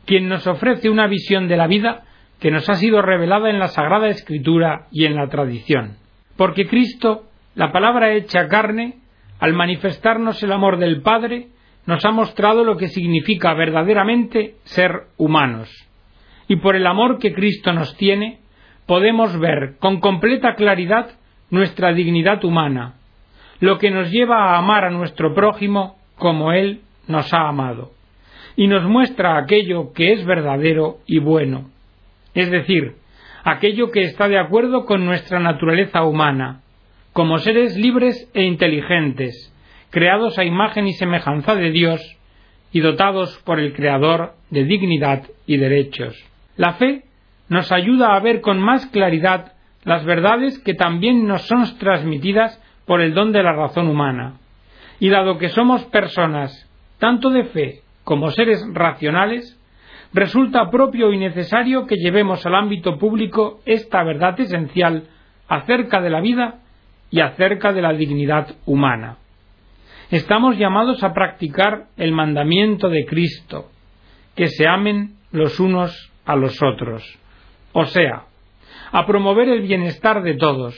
quien 0.07 0.29
nos 0.29 0.47
ofrece 0.47 0.91
una 0.91 1.07
visión 1.07 1.49
de 1.49 1.57
la 1.57 1.67
vida 1.67 2.03
que 2.41 2.51
nos 2.51 2.69
ha 2.69 2.75
sido 2.75 3.03
revelada 3.03 3.51
en 3.51 3.59
la 3.59 3.69
Sagrada 3.69 4.09
Escritura 4.09 4.87
y 4.91 5.05
en 5.05 5.15
la 5.15 5.29
tradición. 5.29 5.97
Porque 6.37 6.67
Cristo, 6.67 7.25
la 7.55 7.73
palabra 7.73 8.13
hecha 8.13 8.49
carne, 8.49 8.99
al 9.39 9.53
manifestarnos 9.53 10.43
el 10.43 10.53
amor 10.53 10.79
del 10.79 11.03
Padre, 11.03 11.49
nos 11.87 12.05
ha 12.05 12.11
mostrado 12.11 12.65
lo 12.65 12.77
que 12.77 12.89
significa 12.89 13.55
verdaderamente 13.55 14.55
ser 14.65 15.09
humanos. 15.17 15.69
Y 16.49 16.57
por 16.57 16.77
el 16.77 16.87
amor 16.87 17.19
que 17.19 17.33
Cristo 17.33 17.73
nos 17.73 17.97
tiene, 17.97 18.39
podemos 18.87 19.39
ver 19.39 19.77
con 19.79 20.01
completa 20.01 20.55
claridad 20.55 21.11
nuestra 21.51 21.93
dignidad 21.93 22.45
humana, 22.45 22.95
lo 23.61 23.79
que 23.79 23.91
nos 23.91 24.11
lleva 24.11 24.55
a 24.55 24.59
amar 24.59 24.85
a 24.85 24.91
nuestro 24.91 25.35
prójimo 25.35 25.97
como 26.17 26.53
Él 26.53 26.81
nos 27.09 27.33
ha 27.35 27.49
amado 27.49 27.93
y 28.57 28.67
nos 28.67 28.85
muestra 28.85 29.39
aquello 29.39 29.93
que 29.93 30.13
es 30.13 30.25
verdadero 30.25 30.99
y 31.07 31.19
bueno, 31.19 31.71
es 32.35 32.51
decir, 32.51 32.97
aquello 33.45 33.91
que 33.91 34.03
está 34.03 34.29
de 34.29 34.39
acuerdo 34.39 34.85
con 34.85 35.05
nuestra 35.05 35.41
naturaleza 35.41 36.03
humana, 36.05 36.62
como 37.13 37.39
seres 37.39 37.77
libres 37.77 38.31
e 38.35 38.45
inteligentes, 38.45 39.53
creados 39.91 40.39
a 40.39 40.45
imagen 40.45 40.87
y 40.87 40.95
semejanza 40.95 41.55
de 41.55 41.71
Dios 41.71 42.01
y 42.73 42.81
dotados 42.81 43.39
por 43.45 43.61
el 43.61 43.75
Creador 43.75 44.33
de 44.51 44.65
dignidad 44.65 45.25
y 45.47 45.59
derechos. 45.59 46.17
La 46.57 46.75
fe 46.75 47.05
nos 47.49 47.71
ayuda 47.71 48.17
a 48.17 48.21
ver 48.21 48.41
con 48.41 48.61
más 48.61 48.87
claridad 48.87 49.53
las 49.85 50.05
verdades 50.05 50.59
que 50.61 50.75
también 50.75 51.27
nos 51.27 51.43
son 51.43 51.65
transmitidas 51.79 52.63
por 52.87 53.03
el 53.03 53.15
don 53.15 53.33
de 53.33 53.43
la 53.43 53.53
razón 53.53 53.89
humana. 53.89 54.39
Y 54.99 55.11
dado 55.11 55.39
que 55.39 55.49
somos 55.49 55.85
personas 55.87 56.69
tanto 56.99 57.31
de 57.31 57.45
fe 57.45 57.81
como 58.05 58.31
seres 58.31 58.65
racionales, 58.73 59.59
resulta 60.15 60.71
propio 60.71 61.13
y 61.13 61.19
necesario 61.19 61.87
que 61.87 61.97
llevemos 61.97 62.47
al 62.47 62.55
ámbito 62.55 62.99
público 62.99 63.61
esta 63.67 64.03
verdad 64.03 64.39
esencial 64.41 65.09
acerca 65.49 66.01
de 66.01 66.11
la 66.11 66.21
vida 66.21 66.62
y 67.13 67.21
acerca 67.21 67.73
de 67.73 67.83
la 67.83 67.93
dignidad 67.93 68.57
humana. 68.65 69.19
Estamos 70.11 70.59
llamados 70.59 71.05
a 71.05 71.13
practicar 71.13 71.85
el 71.97 72.11
mandamiento 72.13 72.89
de 72.89 73.05
Cristo, 73.05 73.71
que 74.35 74.49
se 74.49 74.67
amen 74.67 75.15
los 75.31 75.61
unos 75.61 76.11
a 76.25 76.35
los 76.37 76.61
otros, 76.63 77.19
o 77.73 77.85
sea, 77.85 78.25
a 78.91 79.07
promover 79.07 79.49
el 79.49 79.63
bienestar 79.63 80.23
de 80.23 80.35
todos, 80.35 80.75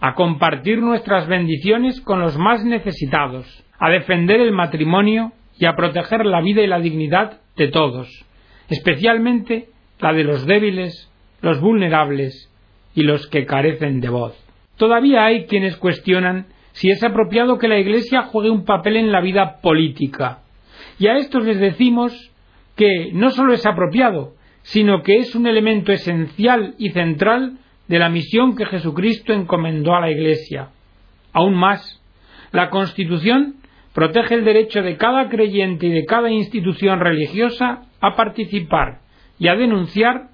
a 0.00 0.14
compartir 0.14 0.80
nuestras 0.80 1.26
bendiciones 1.26 2.00
con 2.00 2.20
los 2.20 2.38
más 2.38 2.64
necesitados, 2.64 3.64
a 3.78 3.90
defender 3.90 4.40
el 4.40 4.52
matrimonio 4.52 5.32
y 5.58 5.66
a 5.66 5.74
proteger 5.74 6.24
la 6.24 6.40
vida 6.40 6.62
y 6.62 6.68
la 6.68 6.78
dignidad 6.78 7.40
de 7.56 7.68
todos, 7.68 8.08
especialmente 8.68 9.68
la 9.98 10.12
de 10.12 10.22
los 10.22 10.46
débiles, 10.46 11.10
los 11.42 11.60
vulnerables 11.60 12.52
y 12.94 13.02
los 13.02 13.26
que 13.26 13.44
carecen 13.46 14.00
de 14.00 14.08
voz. 14.08 14.47
Todavía 14.78 15.24
hay 15.24 15.46
quienes 15.46 15.76
cuestionan 15.76 16.46
si 16.72 16.90
es 16.90 17.02
apropiado 17.02 17.58
que 17.58 17.68
la 17.68 17.78
Iglesia 17.78 18.22
juegue 18.22 18.50
un 18.50 18.64
papel 18.64 18.96
en 18.96 19.12
la 19.12 19.20
vida 19.20 19.60
política. 19.60 20.38
Y 20.98 21.08
a 21.08 21.16
estos 21.16 21.44
les 21.44 21.58
decimos 21.58 22.32
que 22.76 23.10
no 23.12 23.30
solo 23.30 23.52
es 23.52 23.66
apropiado, 23.66 24.34
sino 24.62 25.02
que 25.02 25.16
es 25.16 25.34
un 25.34 25.46
elemento 25.46 25.92
esencial 25.92 26.74
y 26.78 26.90
central 26.90 27.58
de 27.88 27.98
la 27.98 28.08
misión 28.08 28.54
que 28.54 28.66
Jesucristo 28.66 29.32
encomendó 29.32 29.94
a 29.94 30.00
la 30.00 30.10
Iglesia. 30.10 30.68
Aún 31.32 31.54
más, 31.54 32.00
la 32.52 32.70
Constitución 32.70 33.56
protege 33.94 34.34
el 34.34 34.44
derecho 34.44 34.82
de 34.82 34.96
cada 34.96 35.28
creyente 35.28 35.86
y 35.86 35.90
de 35.90 36.04
cada 36.04 36.30
institución 36.30 37.00
religiosa 37.00 37.82
a 38.00 38.14
participar 38.14 39.00
y 39.40 39.48
a 39.48 39.56
denunciar 39.56 40.28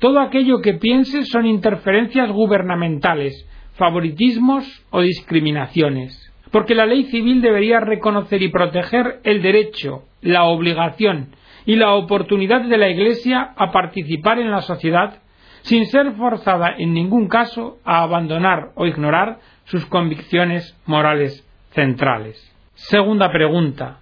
todo 0.00 0.18
aquello 0.18 0.60
que 0.60 0.74
piense 0.74 1.24
son 1.24 1.46
interferencias 1.46 2.30
gubernamentales, 2.30 3.48
favoritismos 3.76 4.64
o 4.90 5.00
discriminaciones. 5.00 6.32
Porque 6.50 6.74
la 6.74 6.86
ley 6.86 7.04
civil 7.04 7.42
debería 7.42 7.80
reconocer 7.80 8.42
y 8.42 8.48
proteger 8.48 9.20
el 9.24 9.42
derecho, 9.42 10.04
la 10.20 10.44
obligación 10.44 11.30
y 11.66 11.76
la 11.76 11.94
oportunidad 11.94 12.62
de 12.62 12.78
la 12.78 12.88
Iglesia 12.88 13.54
a 13.56 13.72
participar 13.72 14.38
en 14.38 14.50
la 14.50 14.62
sociedad 14.62 15.20
sin 15.62 15.86
ser 15.86 16.12
forzada 16.12 16.74
en 16.76 16.92
ningún 16.92 17.26
caso 17.26 17.78
a 17.84 18.02
abandonar 18.02 18.70
o 18.74 18.86
ignorar 18.86 19.38
sus 19.64 19.86
convicciones 19.86 20.78
morales 20.86 21.46
centrales. 21.70 22.54
Segunda 22.74 23.32
pregunta. 23.32 23.98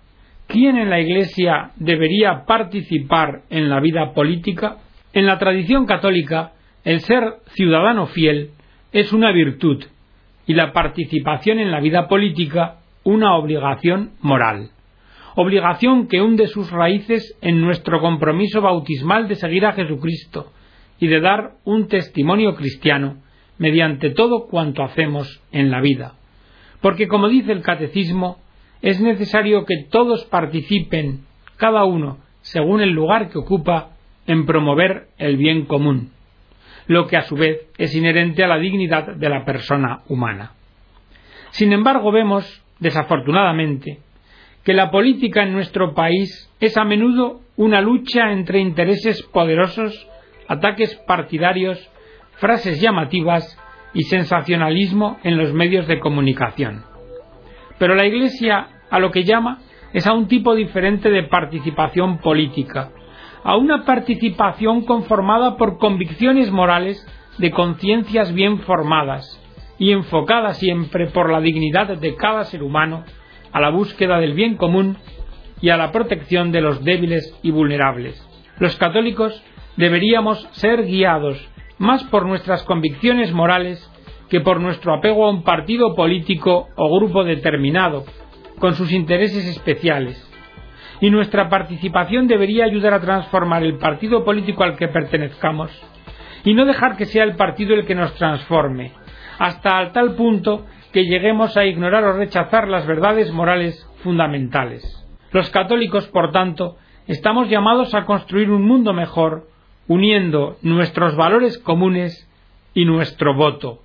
¿Quién 0.49 0.77
en 0.77 0.91
la 0.91 1.01
Iglesia 1.01 1.71
debería 1.77 2.45
participar 2.47 3.43
en 3.49 3.71
la 3.71 3.81
vida 3.81 4.13
política? 4.13 4.79
En 5.13 5.27
la 5.27 5.39
tradición 5.39 5.87
católica, 5.87 6.53
el 6.85 7.01
ser 7.01 7.37
ciudadano 7.55 8.07
fiel 8.07 8.51
es 8.93 9.13
una 9.13 9.33
virtud 9.33 9.85
y 10.47 10.55
la 10.55 10.73
participación 10.73 11.59
en 11.59 11.71
la 11.71 11.81
vida 11.81 12.09
política 12.09 12.79
una 13.05 13.37
obligación 13.37 14.13
moral. 14.21 14.71
Obligación 15.35 16.09
que 16.09 16.21
hunde 16.21 16.47
sus 16.47 16.71
raíces 16.71 17.37
en 17.41 17.61
nuestro 17.61 18.01
compromiso 18.01 18.61
bautismal 18.61 19.29
de 19.29 19.37
seguir 19.37 19.65
a 19.65 19.73
Jesucristo 19.73 20.53
y 21.01 21.07
de 21.07 21.21
dar 21.21 21.53
un 21.65 21.89
testimonio 21.89 22.55
cristiano 22.55 23.17
mediante 23.59 24.11
todo 24.11 24.47
cuanto 24.47 24.83
hacemos 24.83 25.41
en 25.51 25.71
la 25.71 25.81
vida. 25.81 26.15
Porque 26.81 27.09
como 27.09 27.29
dice 27.29 27.53
el 27.53 27.63
catecismo, 27.63 28.39
es 28.83 29.01
necesario 29.01 29.65
que 29.65 29.87
todos 29.91 30.25
participen, 30.27 31.25
cada 31.57 31.85
uno 31.85 32.19
según 32.43 32.81
el 32.83 32.91
lugar 32.91 33.31
que 33.31 33.39
ocupa, 33.39 33.91
en 34.27 34.47
promover 34.47 35.09
el 35.19 35.37
bien 35.37 35.65
común, 35.65 36.12
lo 36.87 37.07
que 37.07 37.17
a 37.17 37.23
su 37.23 37.37
vez 37.37 37.69
es 37.79 37.95
inherente 37.95 38.45
a 38.45 38.49
la 38.49 38.59
dignidad 38.59 39.15
de 39.15 39.29
la 39.29 39.45
persona 39.45 40.01
humana. 40.09 40.53
Sin 41.51 41.73
embargo, 41.73 42.11
vemos, 42.13 42.63
desafortunadamente, 42.81 43.99
que 44.65 44.73
la 44.73 44.91
política 44.91 45.43
en 45.43 45.53
nuestro 45.53 45.95
país 45.95 46.51
es 46.61 46.77
a 46.77 46.85
menudo 46.85 47.41
una 47.57 47.81
lucha 47.81 48.33
entre 48.33 48.61
intereses 48.61 49.23
poderosos, 49.23 50.09
ataques 50.49 50.95
partidarios, 51.07 51.91
frases 52.37 52.81
llamativas 52.81 53.59
y 53.95 54.03
sensacionalismo 54.03 55.19
en 55.23 55.37
los 55.37 55.53
medios 55.53 55.87
de 55.87 56.01
comunicación. 56.01 56.85
Pero 57.79 57.95
la 57.95 58.07
Iglesia 58.07 58.69
a 58.91 58.99
lo 58.99 59.11
que 59.11 59.25
llama 59.25 59.59
es 59.93 60.07
a 60.07 60.13
un 60.13 60.29
tipo 60.29 60.55
diferente 60.55 61.11
de 61.11 61.25
participación 61.25 62.19
política, 62.19 62.91
a 63.45 63.57
una 63.57 63.85
participación 63.85 64.83
conformada 64.83 65.57
por 65.57 65.79
convicciones 65.79 66.51
morales 66.51 67.07
de 67.39 67.51
conciencias 67.51 68.33
bien 68.33 68.61
formadas 68.61 69.39
y 69.79 69.93
enfocada 69.93 70.55
siempre 70.55 71.07
por 71.09 71.31
la 71.31 71.41
dignidad 71.41 71.97
de 71.97 72.15
cada 72.15 72.45
ser 72.45 72.63
humano 72.63 73.05
a 73.53 73.61
la 73.61 73.71
búsqueda 73.71 74.19
del 74.19 74.35
bien 74.35 74.57
común 74.57 74.97
y 75.61 75.71
a 75.71 75.77
la 75.77 75.93
protección 75.93 76.53
de 76.53 76.61
los 76.61 76.85
débiles 76.85 77.37
y 77.43 77.51
vulnerables. 77.51 78.27
Los 78.59 78.77
católicos 78.77 79.43
deberíamos 79.77 80.49
ser 80.53 80.85
guiados 80.85 81.49
más 81.79 82.05
por 82.05 82.27
nuestras 82.27 82.63
convicciones 82.63 83.33
morales 83.33 83.89
que 84.29 84.41
por 84.41 84.61
nuestro 84.61 84.95
apego 84.95 85.27
a 85.27 85.31
un 85.31 85.43
partido 85.43 85.95
político 85.95 86.69
o 86.77 86.97
grupo 86.97 87.25
determinado, 87.25 88.05
con 88.59 88.75
sus 88.75 88.93
intereses 88.93 89.47
especiales. 89.47 90.32
Y 91.03 91.11
nuestra 91.11 91.49
participación 91.49 92.29
debería 92.29 92.65
ayudar 92.65 92.95
a 92.95 93.01
transformar 93.01 93.65
el 93.65 93.77
partido 93.77 94.25
político 94.25 94.63
al 94.63 94.77
que 94.77 94.87
pertenezcamos, 94.87 95.71
y 96.45 96.55
no 96.55 96.65
dejar 96.65 96.97
que 96.97 97.07
sea 97.07 97.25
el 97.25 97.35
partido 97.35 97.75
el 97.75 97.85
que 97.85 97.97
nos 97.97 98.15
transforme, 98.15 98.93
hasta 99.37 99.91
tal 99.91 100.15
punto 100.15 100.65
que 100.93 101.05
lleguemos 101.05 101.57
a 101.57 101.65
ignorar 101.65 102.05
o 102.05 102.13
rechazar 102.13 102.69
las 102.69 102.87
verdades 102.87 103.33
morales 103.33 103.85
fundamentales. 104.05 105.05
Los 105.33 105.51
católicos, 105.51 106.07
por 106.07 106.31
tanto, 106.31 106.77
estamos 107.09 107.49
llamados 107.49 107.95
a 107.97 108.05
construir 108.05 108.51
un 108.51 108.63
mundo 108.63 108.93
mejor, 108.93 109.49
uniendo 109.89 110.57
nuestros 110.63 111.17
valores 111.17 111.59
comunes 111.59 112.31
y 112.75 112.85
nuestro 112.85 113.35
voto. 113.35 113.81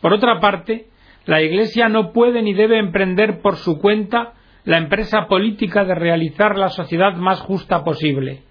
Por 0.00 0.14
otra 0.14 0.40
parte, 0.40 0.86
la 1.26 1.42
Iglesia 1.42 1.90
no 1.90 2.12
puede 2.12 2.40
ni 2.40 2.54
debe 2.54 2.78
emprender 2.78 3.42
por 3.42 3.56
su 3.56 3.78
cuenta 3.78 4.32
la 4.64 4.78
empresa 4.78 5.26
política 5.26 5.84
de 5.84 5.94
realizar 5.94 6.56
la 6.56 6.68
sociedad 6.68 7.14
más 7.14 7.40
justa 7.40 7.84
posible. 7.84 8.42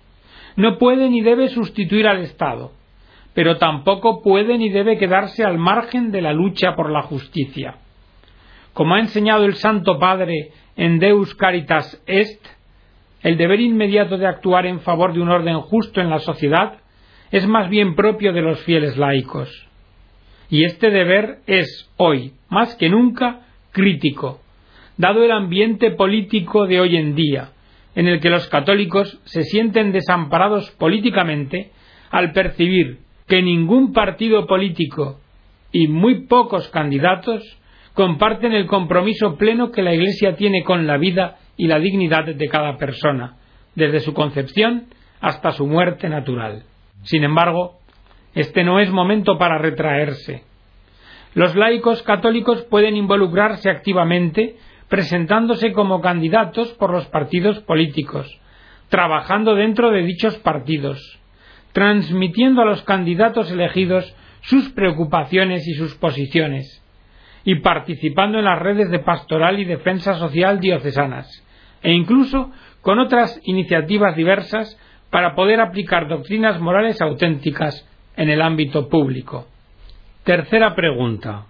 No 0.55 0.77
puede 0.77 1.09
ni 1.09 1.21
debe 1.21 1.49
sustituir 1.49 2.07
al 2.07 2.21
Estado 2.21 2.71
pero 3.33 3.57
tampoco 3.57 4.21
puede 4.21 4.57
ni 4.57 4.69
debe 4.69 4.97
quedarse 4.97 5.43
al 5.43 5.57
margen 5.57 6.11
de 6.11 6.21
la 6.21 6.33
lucha 6.33 6.75
por 6.75 6.91
la 6.91 7.03
justicia. 7.03 7.75
Como 8.73 8.95
ha 8.95 8.99
enseñado 8.99 9.45
el 9.45 9.55
Santo 9.55 9.99
Padre 9.99 10.51
en 10.75 10.99
Deus 10.99 11.33
Caritas 11.35 12.01
Est, 12.05 12.45
el 13.21 13.37
deber 13.37 13.59
inmediato 13.59 14.17
de 14.17 14.27
actuar 14.27 14.65
en 14.65 14.79
favor 14.81 15.13
de 15.13 15.21
un 15.21 15.29
orden 15.29 15.59
justo 15.61 16.01
en 16.01 16.09
la 16.09 16.19
sociedad 16.19 16.79
es 17.31 17.47
más 17.47 17.69
bien 17.69 17.95
propio 17.95 18.33
de 18.33 18.41
los 18.41 18.59
fieles 18.63 18.97
laicos. 18.97 19.67
Y 20.49 20.65
este 20.65 20.89
deber 20.89 21.39
es, 21.47 21.89
hoy, 21.95 22.33
más 22.49 22.75
que 22.75 22.89
nunca, 22.89 23.41
crítico, 23.71 24.40
dado 25.01 25.24
el 25.24 25.31
ambiente 25.31 25.89
político 25.91 26.67
de 26.67 26.79
hoy 26.79 26.96
en 26.96 27.15
día, 27.15 27.50
en 27.96 28.08
el 28.08 28.20
que 28.20 28.29
los 28.29 28.48
católicos 28.48 29.20
se 29.25 29.41
sienten 29.43 29.91
desamparados 29.91 30.70
políticamente 30.77 31.72
al 32.12 32.34
percibir 32.34 33.00
que 33.27 33.41
ningún 33.41 33.93
partido 33.93 34.46
político 34.46 35.20
y 35.72 35.87
muy 35.87 36.27
pocos 36.27 36.70
candidatos 36.70 37.42
comparten 37.96 38.53
el 38.53 38.68
compromiso 38.68 39.37
pleno 39.37 39.72
que 39.72 39.81
la 39.81 39.96
Iglesia 39.96 40.35
tiene 40.35 40.64
con 40.64 40.85
la 40.85 40.98
vida 40.98 41.37
y 41.57 41.68
la 41.68 41.79
dignidad 41.79 42.25
de 42.25 42.48
cada 42.48 42.77
persona, 42.77 43.37
desde 43.74 44.01
su 44.01 44.14
concepción 44.14 44.85
hasta 45.20 45.51
su 45.51 45.66
muerte 45.66 46.09
natural. 46.09 46.64
Sin 47.01 47.24
embargo, 47.24 47.79
este 48.35 48.64
no 48.64 48.79
es 48.79 48.92
momento 48.92 49.40
para 49.40 49.57
retraerse. 49.57 50.44
Los 51.33 51.55
laicos 51.55 52.03
católicos 52.03 52.61
pueden 52.70 52.96
involucrarse 52.96 53.70
activamente 53.70 54.57
presentándose 54.91 55.71
como 55.71 56.01
candidatos 56.01 56.73
por 56.73 56.91
los 56.91 57.05
partidos 57.05 57.61
políticos, 57.61 58.27
trabajando 58.89 59.55
dentro 59.55 59.89
de 59.89 60.03
dichos 60.03 60.37
partidos, 60.39 61.17
transmitiendo 61.71 62.61
a 62.61 62.65
los 62.65 62.83
candidatos 62.83 63.49
elegidos 63.49 64.13
sus 64.41 64.67
preocupaciones 64.71 65.65
y 65.65 65.75
sus 65.75 65.95
posiciones, 65.95 66.85
y 67.45 67.61
participando 67.61 68.39
en 68.39 68.43
las 68.43 68.59
redes 68.59 68.91
de 68.91 68.99
pastoral 68.99 69.59
y 69.59 69.63
defensa 69.63 70.15
social 70.15 70.59
diocesanas, 70.59 71.41
e 71.81 71.93
incluso 71.93 72.51
con 72.81 72.99
otras 72.99 73.39
iniciativas 73.45 74.17
diversas 74.17 74.77
para 75.09 75.35
poder 75.35 75.61
aplicar 75.61 76.09
doctrinas 76.09 76.59
morales 76.59 77.01
auténticas 77.01 77.87
en 78.17 78.29
el 78.29 78.41
ámbito 78.41 78.89
público. 78.89 79.47
Tercera 80.25 80.75
pregunta. 80.75 81.45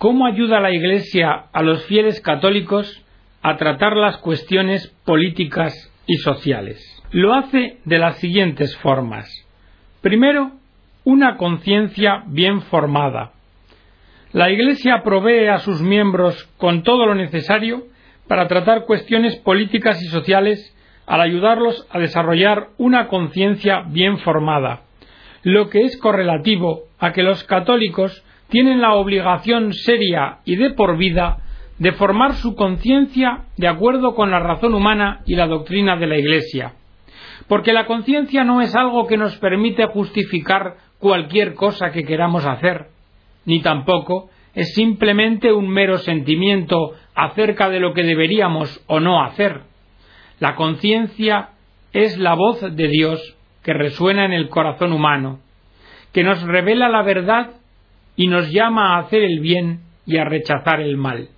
¿Cómo 0.00 0.24
ayuda 0.24 0.60
la 0.60 0.72
Iglesia 0.72 1.44
a 1.52 1.62
los 1.62 1.84
fieles 1.84 2.22
católicos 2.22 3.04
a 3.42 3.58
tratar 3.58 3.94
las 3.96 4.16
cuestiones 4.16 4.88
políticas 5.04 5.74
y 6.06 6.16
sociales? 6.16 6.80
Lo 7.10 7.34
hace 7.34 7.80
de 7.84 7.98
las 7.98 8.16
siguientes 8.16 8.74
formas. 8.78 9.28
Primero, 10.00 10.52
una 11.04 11.36
conciencia 11.36 12.22
bien 12.28 12.62
formada. 12.62 13.32
La 14.32 14.50
Iglesia 14.50 15.02
provee 15.04 15.48
a 15.48 15.58
sus 15.58 15.82
miembros 15.82 16.44
con 16.56 16.82
todo 16.82 17.04
lo 17.04 17.14
necesario 17.14 17.82
para 18.26 18.48
tratar 18.48 18.86
cuestiones 18.86 19.36
políticas 19.36 20.02
y 20.02 20.06
sociales 20.06 20.74
al 21.04 21.20
ayudarlos 21.20 21.86
a 21.90 21.98
desarrollar 21.98 22.68
una 22.78 23.06
conciencia 23.06 23.82
bien 23.86 24.16
formada, 24.20 24.80
lo 25.42 25.68
que 25.68 25.80
es 25.80 25.98
correlativo 25.98 26.84
a 26.98 27.12
que 27.12 27.22
los 27.22 27.44
católicos 27.44 28.24
tienen 28.50 28.80
la 28.80 28.94
obligación 28.94 29.72
seria 29.72 30.38
y 30.44 30.56
de 30.56 30.70
por 30.70 30.96
vida 30.96 31.38
de 31.78 31.92
formar 31.92 32.34
su 32.34 32.54
conciencia 32.54 33.44
de 33.56 33.66
acuerdo 33.66 34.14
con 34.14 34.30
la 34.30 34.38
razón 34.38 34.74
humana 34.74 35.22
y 35.24 35.34
la 35.34 35.46
doctrina 35.46 35.96
de 35.96 36.06
la 36.06 36.18
Iglesia, 36.18 36.74
porque 37.48 37.72
la 37.72 37.86
conciencia 37.86 38.44
no 38.44 38.60
es 38.60 38.76
algo 38.76 39.06
que 39.06 39.16
nos 39.16 39.36
permite 39.38 39.86
justificar 39.86 40.74
cualquier 40.98 41.54
cosa 41.54 41.90
que 41.90 42.04
queramos 42.04 42.44
hacer, 42.44 42.88
ni 43.46 43.62
tampoco 43.62 44.28
es 44.54 44.74
simplemente 44.74 45.52
un 45.52 45.68
mero 45.68 45.96
sentimiento 45.98 46.92
acerca 47.14 47.70
de 47.70 47.80
lo 47.80 47.94
que 47.94 48.02
deberíamos 48.02 48.84
o 48.86 49.00
no 49.00 49.22
hacer. 49.22 49.62
La 50.38 50.56
conciencia 50.56 51.50
es 51.92 52.18
la 52.18 52.34
voz 52.34 52.60
de 52.60 52.88
Dios 52.88 53.36
que 53.62 53.72
resuena 53.72 54.26
en 54.26 54.32
el 54.32 54.48
corazón 54.48 54.92
humano, 54.92 55.38
que 56.12 56.24
nos 56.24 56.42
revela 56.42 56.88
la 56.88 57.02
verdad 57.02 57.59
y 58.20 58.26
nos 58.26 58.50
llama 58.52 58.96
a 58.96 58.98
hacer 58.98 59.22
el 59.22 59.40
bien 59.40 59.80
y 60.04 60.18
a 60.18 60.26
rechazar 60.26 60.82
el 60.82 60.98
mal. 60.98 61.30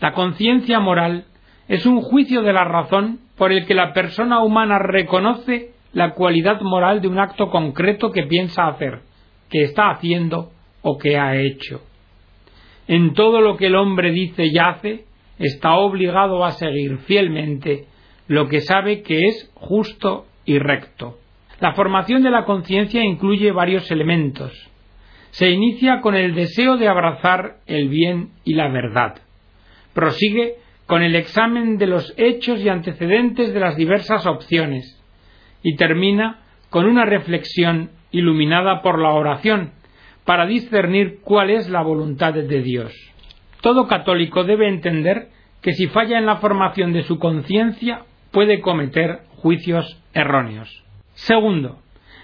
La 0.00 0.14
conciencia 0.14 0.80
moral 0.80 1.26
es 1.68 1.84
un 1.84 2.00
juicio 2.00 2.40
de 2.40 2.54
la 2.54 2.64
razón 2.64 3.20
por 3.36 3.52
el 3.52 3.66
que 3.66 3.74
la 3.74 3.92
persona 3.92 4.42
humana 4.42 4.78
reconoce 4.78 5.72
la 5.92 6.14
cualidad 6.14 6.62
moral 6.62 7.02
de 7.02 7.08
un 7.08 7.18
acto 7.18 7.50
concreto 7.50 8.10
que 8.10 8.22
piensa 8.22 8.68
hacer, 8.68 9.00
que 9.50 9.64
está 9.64 9.90
haciendo 9.90 10.52
o 10.80 10.96
que 10.96 11.18
ha 11.18 11.36
hecho. 11.36 11.82
En 12.88 13.12
todo 13.12 13.42
lo 13.42 13.58
que 13.58 13.66
el 13.66 13.76
hombre 13.76 14.12
dice 14.12 14.46
y 14.46 14.56
hace, 14.56 15.04
está 15.38 15.74
obligado 15.74 16.42
a 16.42 16.52
seguir 16.52 17.00
fielmente 17.00 17.84
lo 18.28 18.48
que 18.48 18.62
sabe 18.62 19.02
que 19.02 19.26
es 19.26 19.52
justo 19.56 20.24
y 20.46 20.58
recto. 20.58 21.18
La 21.60 21.74
formación 21.74 22.22
de 22.22 22.30
la 22.30 22.46
conciencia 22.46 23.04
incluye 23.04 23.52
varios 23.52 23.90
elementos. 23.90 24.71
Se 25.32 25.50
inicia 25.50 26.02
con 26.02 26.14
el 26.14 26.34
deseo 26.34 26.76
de 26.76 26.88
abrazar 26.88 27.56
el 27.66 27.88
bien 27.88 28.32
y 28.44 28.52
la 28.52 28.68
verdad. 28.68 29.22
Prosigue 29.94 30.56
con 30.86 31.02
el 31.02 31.16
examen 31.16 31.78
de 31.78 31.86
los 31.86 32.12
hechos 32.18 32.60
y 32.60 32.68
antecedentes 32.68 33.54
de 33.54 33.60
las 33.60 33.76
diversas 33.76 34.26
opciones 34.26 35.02
y 35.62 35.76
termina 35.76 36.40
con 36.68 36.84
una 36.84 37.06
reflexión 37.06 37.90
iluminada 38.10 38.82
por 38.82 39.00
la 39.00 39.12
oración 39.12 39.72
para 40.26 40.44
discernir 40.44 41.20
cuál 41.22 41.48
es 41.48 41.70
la 41.70 41.82
voluntad 41.82 42.34
de 42.34 42.62
Dios. 42.62 42.92
Todo 43.62 43.86
católico 43.86 44.44
debe 44.44 44.68
entender 44.68 45.28
que 45.62 45.72
si 45.72 45.86
falla 45.86 46.18
en 46.18 46.26
la 46.26 46.36
formación 46.36 46.92
de 46.92 47.04
su 47.04 47.18
conciencia 47.18 48.02
puede 48.32 48.60
cometer 48.60 49.20
juicios 49.36 49.98
erróneos. 50.12 50.84
Segundo, 51.14 51.78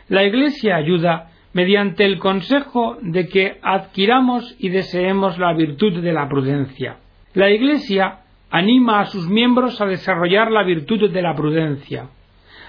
la 0.09 0.25
Iglesia 0.25 0.77
ayuda 0.77 1.31
mediante 1.52 2.04
el 2.04 2.18
consejo 2.18 2.98
de 3.00 3.28
que 3.28 3.58
adquiramos 3.62 4.54
y 4.58 4.68
deseemos 4.68 5.38
la 5.38 5.52
virtud 5.54 6.02
de 6.02 6.12
la 6.12 6.28
prudencia. 6.28 6.98
La 7.34 7.50
Iglesia 7.50 8.20
anima 8.50 9.00
a 9.00 9.06
sus 9.06 9.28
miembros 9.28 9.80
a 9.80 9.87
desarrollar 9.87 10.50
la 10.50 10.62
virtud 10.62 11.11
de 11.11 11.22
la 11.22 11.34
prudencia, 11.34 12.08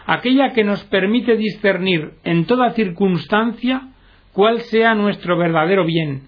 aquella 0.06 0.54
que 0.54 0.64
nos 0.64 0.84
permite 0.86 1.38
discernir 1.38 2.14
en 2.24 2.46
toda 2.46 2.72
circunstancia 2.72 3.84
cuál 4.34 4.62
sea 4.62 4.96
nuestro 4.96 5.38
verdadero 5.38 5.86
bien 5.86 6.24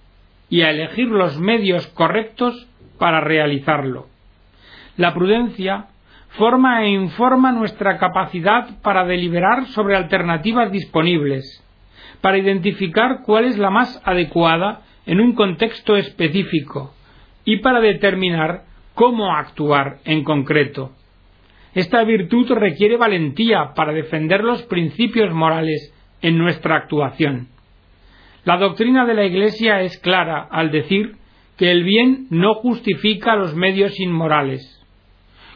y 0.49 0.61
a 0.61 0.69
elegir 0.69 1.07
los 1.07 1.39
medios 1.39 1.87
correctos 1.87 2.67
para 2.97 3.21
realizarlo. 3.21 4.07
La 4.97 5.13
prudencia 5.13 5.85
forma 6.31 6.83
e 6.83 6.89
informa 6.89 7.51
nuestra 7.51 7.97
capacidad 7.97 8.81
para 8.81 9.05
deliberar 9.05 9.65
sobre 9.67 9.95
alternativas 9.95 10.71
disponibles, 10.71 11.63
para 12.21 12.37
identificar 12.37 13.21
cuál 13.25 13.45
es 13.45 13.57
la 13.57 13.69
más 13.69 14.01
adecuada 14.05 14.81
en 15.05 15.19
un 15.19 15.33
contexto 15.33 15.95
específico 15.95 16.93
y 17.45 17.57
para 17.57 17.79
determinar 17.81 18.63
cómo 18.93 19.35
actuar 19.35 19.97
en 20.05 20.23
concreto. 20.23 20.91
Esta 21.73 22.03
virtud 22.03 22.51
requiere 22.51 22.97
valentía 22.97 23.73
para 23.75 23.93
defender 23.93 24.43
los 24.43 24.61
principios 24.63 25.33
morales 25.33 25.93
en 26.21 26.37
nuestra 26.37 26.75
actuación. 26.75 27.47
La 28.43 28.57
doctrina 28.57 29.05
de 29.05 29.13
la 29.13 29.25
Iglesia 29.25 29.81
es 29.81 29.97
clara 29.99 30.47
al 30.51 30.71
decir 30.71 31.15
que 31.57 31.71
el 31.71 31.83
bien 31.83 32.27
no 32.29 32.55
justifica 32.55 33.35
los 33.35 33.55
medios 33.55 33.99
inmorales. 33.99 34.79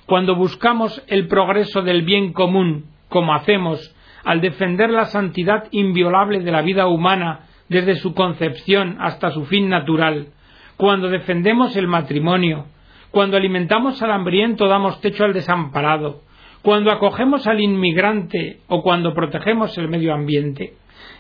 Cuando 0.05 0.35
buscamos 0.35 1.03
el 1.07 1.27
progreso 1.27 1.81
del 1.81 2.03
bien 2.03 2.31
común, 2.31 2.85
como 3.09 3.33
hacemos 3.33 3.94
al 4.25 4.41
defender 4.41 4.89
la 4.89 5.05
santidad 5.05 5.65
inviolable 5.71 6.39
de 6.39 6.51
la 6.51 6.61
vida 6.61 6.87
humana 6.87 7.41
desde 7.69 7.95
su 7.95 8.13
concepción 8.13 8.97
hasta 8.99 9.31
su 9.31 9.45
fin 9.45 9.69
natural, 9.69 10.29
cuando 10.77 11.09
defendemos 11.09 11.75
el 11.77 11.87
matrimonio, 11.87 12.65
cuando 13.11 13.37
alimentamos 13.37 14.01
al 14.01 14.11
hambriento 14.11 14.67
damos 14.67 14.99
techo 14.99 15.23
al 15.23 15.33
desamparado, 15.33 16.21
cuando 16.61 16.91
acogemos 16.91 17.47
al 17.47 17.61
inmigrante 17.61 18.59
o 18.67 18.81
cuando 18.81 19.13
protegemos 19.13 19.77
el 19.77 19.87
medio 19.87 20.13
ambiente. 20.13 20.73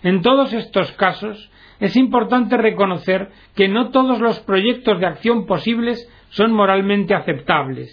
En 0.03 0.21
todos 0.21 0.51
estos 0.53 0.91
casos 0.93 1.51
es 1.79 1.95
importante 1.95 2.57
reconocer 2.57 3.29
que 3.55 3.67
no 3.67 3.89
todos 3.89 4.19
los 4.19 4.39
proyectos 4.39 4.99
de 4.99 5.05
acción 5.05 5.45
posibles 5.45 6.09
son 6.29 6.51
moralmente 6.51 7.13
aceptables. 7.13 7.89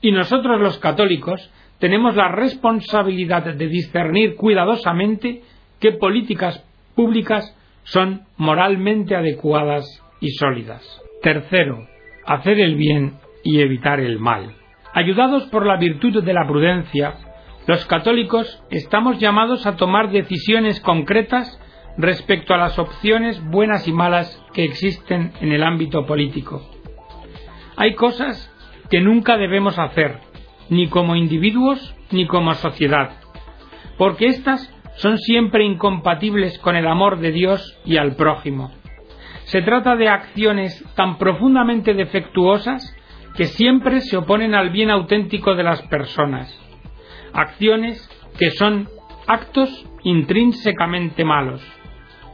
Y 0.00 0.12
nosotros 0.12 0.60
los 0.60 0.78
católicos 0.78 1.50
tenemos 1.78 2.16
la 2.16 2.28
responsabilidad 2.28 3.44
de 3.44 3.66
discernir 3.68 4.36
cuidadosamente 4.36 5.42
qué 5.80 5.92
políticas 5.92 6.64
públicas 6.94 7.56
son 7.84 8.22
moralmente 8.36 9.14
adecuadas 9.14 9.84
y 10.20 10.30
sólidas. 10.30 10.82
Tercero, 11.22 11.86
hacer 12.24 12.58
el 12.60 12.76
bien 12.76 13.14
y 13.44 13.60
evitar 13.60 14.00
el 14.00 14.18
mal. 14.18 14.54
Ayudados 14.94 15.44
por 15.44 15.66
la 15.66 15.76
virtud 15.76 16.24
de 16.24 16.32
la 16.32 16.46
prudencia, 16.46 17.14
los 17.66 17.84
católicos 17.86 18.62
estamos 18.70 19.18
llamados 19.18 19.66
a 19.66 19.76
tomar 19.76 20.10
decisiones 20.10 20.80
concretas 20.80 21.60
respecto 21.98 22.54
a 22.54 22.58
las 22.58 22.78
opciones 22.78 23.42
buenas 23.50 23.86
y 23.88 23.92
malas 23.92 24.42
que 24.52 24.64
existen 24.64 25.32
en 25.40 25.52
el 25.52 25.62
ámbito 25.62 26.06
político. 26.06 26.62
Hay 27.76 27.94
cosas 27.94 28.52
que 28.90 29.00
nunca 29.00 29.36
debemos 29.36 29.78
hacer, 29.78 30.20
ni 30.68 30.88
como 30.88 31.16
individuos 31.16 31.94
ni 32.10 32.26
como 32.26 32.54
sociedad, 32.54 33.10
porque 33.98 34.26
éstas 34.26 34.72
son 34.96 35.18
siempre 35.18 35.64
incompatibles 35.64 36.58
con 36.58 36.76
el 36.76 36.86
amor 36.86 37.18
de 37.18 37.32
Dios 37.32 37.78
y 37.84 37.98
al 37.98 38.16
prójimo. 38.16 38.72
Se 39.44 39.62
trata 39.62 39.94
de 39.96 40.08
acciones 40.08 40.84
tan 40.94 41.18
profundamente 41.18 41.94
defectuosas 41.94 42.96
que 43.36 43.44
siempre 43.44 44.00
se 44.00 44.16
oponen 44.16 44.54
al 44.54 44.70
bien 44.70 44.90
auténtico 44.90 45.54
de 45.54 45.62
las 45.62 45.82
personas. 45.82 46.58
Acciones 47.32 48.08
que 48.38 48.50
son 48.50 48.88
actos 49.26 49.86
intrínsecamente 50.02 51.24
malos. 51.24 51.62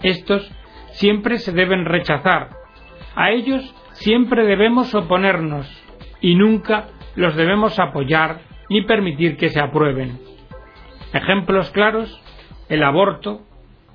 Estos 0.03 0.51
siempre 0.93 1.39
se 1.39 1.53
deben 1.53 1.85
rechazar. 1.85 2.51
A 3.15 3.31
ellos 3.31 3.75
siempre 3.93 4.47
debemos 4.47 4.95
oponernos 4.95 5.67
y 6.21 6.35
nunca 6.37 6.89
los 7.17 7.37
debemos 7.37 7.79
apoyar 7.79 8.41
ni 8.69 8.83
permitir 8.83 9.37
que 9.37 9.49
se 9.49 9.61
aprueben. 9.61 10.19
Ejemplos 11.13 11.71
claros, 11.71 12.21
el 12.69 12.83
aborto 12.83 13.43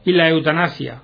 y 0.05 0.11
la 0.13 0.29
eutanasia, 0.29 1.01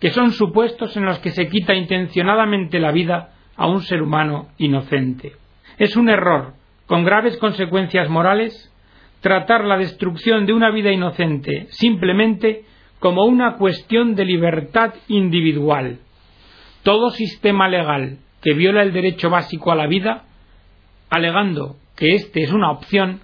que 0.00 0.10
son 0.10 0.32
supuestos 0.32 0.96
en 0.96 1.04
los 1.04 1.18
que 1.18 1.30
se 1.30 1.48
quita 1.48 1.74
intencionadamente 1.74 2.78
la 2.78 2.92
vida 2.92 3.34
a 3.56 3.66
un 3.66 3.82
ser 3.82 4.02
humano 4.02 4.48
inocente. 4.58 5.32
Es 5.78 5.96
un 5.96 6.08
error, 6.08 6.54
con 6.86 7.04
graves 7.04 7.36
consecuencias 7.38 8.08
morales, 8.08 8.72
tratar 9.20 9.64
la 9.64 9.78
destrucción 9.78 10.46
de 10.46 10.52
una 10.52 10.70
vida 10.70 10.92
inocente 10.92 11.66
simplemente 11.70 12.64
como 12.98 13.24
una 13.24 13.56
cuestión 13.56 14.14
de 14.14 14.24
libertad 14.24 14.94
individual. 15.08 15.98
Todo 16.82 17.10
sistema 17.10 17.68
legal 17.68 18.18
que 18.42 18.54
viola 18.54 18.82
el 18.82 18.92
derecho 18.92 19.30
básico 19.30 19.72
a 19.72 19.76
la 19.76 19.86
vida, 19.86 20.24
alegando 21.12 21.76
que 21.94 22.14
éste 22.14 22.42
es 22.42 22.52
una 22.52 22.70
opción, 22.70 23.20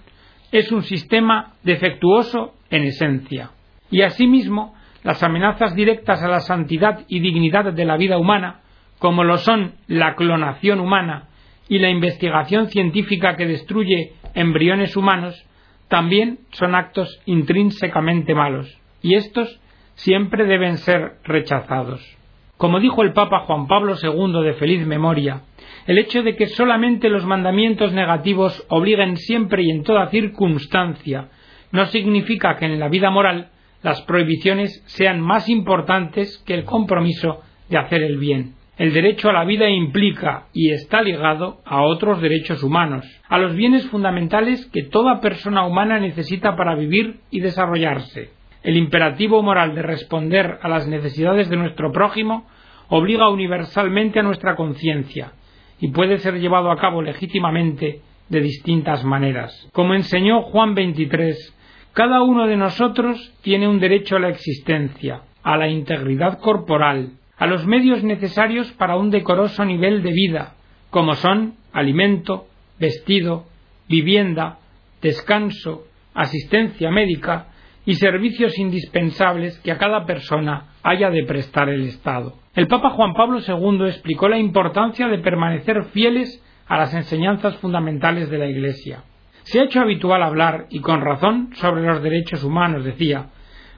es 0.51 0.71
un 0.71 0.83
sistema 0.83 1.53
defectuoso 1.63 2.53
en 2.69 2.83
esencia. 2.83 3.49
Y 3.89 4.03
asimismo, 4.03 4.75
las 5.03 5.23
amenazas 5.23 5.75
directas 5.75 6.21
a 6.21 6.27
la 6.27 6.39
santidad 6.39 7.05
y 7.07 7.19
dignidad 7.19 7.73
de 7.73 7.85
la 7.85 7.97
vida 7.97 8.19
humana, 8.19 8.61
como 8.99 9.23
lo 9.23 9.37
son 9.37 9.73
la 9.87 10.15
clonación 10.15 10.79
humana 10.79 11.29
y 11.67 11.79
la 11.79 11.89
investigación 11.89 12.67
científica 12.67 13.35
que 13.35 13.47
destruye 13.47 14.13
embriones 14.35 14.95
humanos, 14.95 15.43
también 15.87 16.41
son 16.51 16.75
actos 16.75 17.19
intrínsecamente 17.25 18.35
malos, 18.35 18.79
y 19.01 19.15
estos 19.15 19.59
siempre 19.95 20.45
deben 20.45 20.77
ser 20.77 21.17
rechazados. 21.23 22.18
Como 22.59 22.81
dijo 22.81 23.03
el 23.03 23.13
Papa 23.13 23.45
Juan 23.45 23.67
Pablo 23.67 23.95
II 23.95 24.43
de 24.43 24.53
feliz 24.55 24.85
memoria, 24.85 25.43
el 25.87 25.97
hecho 25.97 26.23
de 26.23 26.35
que 26.35 26.47
solamente 26.47 27.07
los 27.07 27.25
mandamientos 27.25 27.93
negativos 27.93 28.65
obliguen 28.67 29.15
siempre 29.15 29.63
y 29.63 29.69
en 29.69 29.83
toda 29.83 30.09
circunstancia 30.09 31.29
no 31.71 31.85
significa 31.85 32.57
que 32.57 32.65
en 32.65 32.77
la 32.77 32.89
vida 32.89 33.11
moral 33.11 33.51
las 33.81 34.01
prohibiciones 34.01 34.83
sean 34.87 35.21
más 35.21 35.47
importantes 35.47 36.43
que 36.45 36.53
el 36.53 36.65
compromiso 36.65 37.39
de 37.69 37.77
hacer 37.77 38.03
el 38.03 38.17
bien. 38.17 38.55
El 38.77 38.91
derecho 38.91 39.29
a 39.29 39.33
la 39.33 39.45
vida 39.45 39.69
implica 39.69 40.47
y 40.51 40.71
está 40.71 41.01
ligado 41.01 41.61
a 41.63 41.81
otros 41.83 42.19
derechos 42.19 42.61
humanos, 42.61 43.05
a 43.29 43.37
los 43.37 43.55
bienes 43.55 43.87
fundamentales 43.87 44.69
que 44.73 44.83
toda 44.83 45.21
persona 45.21 45.65
humana 45.65 45.97
necesita 45.97 46.57
para 46.57 46.75
vivir 46.75 47.21
y 47.31 47.39
desarrollarse. 47.39 48.37
El 48.63 48.75
imperativo 48.75 49.41
moral 49.41 49.73
de 49.75 49.81
responder 49.81 50.59
a 50.61 50.67
las 50.67 50.87
necesidades 50.87 51.49
de 51.49 51.57
nuestro 51.57 51.91
prójimo 51.91 52.45
obliga 52.89 53.29
universalmente 53.29 54.19
a 54.19 54.23
nuestra 54.23 54.55
conciencia 54.55 55.31
y 55.79 55.89
puede 55.89 56.17
ser 56.17 56.39
llevado 56.39 56.71
a 56.71 56.77
cabo 56.77 57.01
legítimamente 57.01 58.01
de 58.27 58.41
distintas 58.41 59.03
maneras. 59.03 59.69
Como 59.71 59.93
enseñó 59.93 60.41
Juan 60.41 60.75
23, 60.75 61.55
cada 61.93 62.21
uno 62.21 62.47
de 62.47 62.57
nosotros 62.57 63.33
tiene 63.41 63.67
un 63.67 63.79
derecho 63.79 64.17
a 64.17 64.19
la 64.19 64.29
existencia, 64.29 65.21
a 65.41 65.57
la 65.57 65.69
integridad 65.69 66.39
corporal, 66.39 67.13
a 67.37 67.47
los 67.47 67.65
medios 67.65 68.03
necesarios 68.03 68.71
para 68.73 68.97
un 68.97 69.09
decoroso 69.09 69.63
nivel 69.63 70.03
de 70.03 70.11
vida, 70.11 70.55
como 70.89 71.15
son 71.15 71.55
alimento, 71.71 72.47
vestido, 72.79 73.45
vivienda, 73.87 74.59
descanso, 75.01 75.85
asistencia 76.13 76.91
médica 76.91 77.47
y 77.85 77.95
servicios 77.95 78.57
indispensables 78.57 79.59
que 79.59 79.71
a 79.71 79.77
cada 79.77 80.05
persona 80.05 80.73
haya 80.83 81.09
de 81.09 81.23
prestar 81.25 81.69
el 81.69 81.83
Estado. 81.83 82.35
El 82.55 82.67
Papa 82.67 82.91
Juan 82.91 83.13
Pablo 83.13 83.39
II 83.39 83.85
explicó 83.87 84.27
la 84.27 84.37
importancia 84.37 85.07
de 85.07 85.19
permanecer 85.19 85.85
fieles 85.85 86.43
a 86.67 86.77
las 86.77 86.93
enseñanzas 86.93 87.57
fundamentales 87.57 88.29
de 88.29 88.37
la 88.37 88.47
Iglesia. 88.47 89.03
Se 89.43 89.59
ha 89.59 89.63
hecho 89.63 89.81
habitual 89.81 90.21
hablar, 90.21 90.67
y 90.69 90.79
con 90.79 91.01
razón, 91.01 91.49
sobre 91.53 91.83
los 91.83 92.03
derechos 92.03 92.43
humanos, 92.43 92.83
decía, 92.83 93.29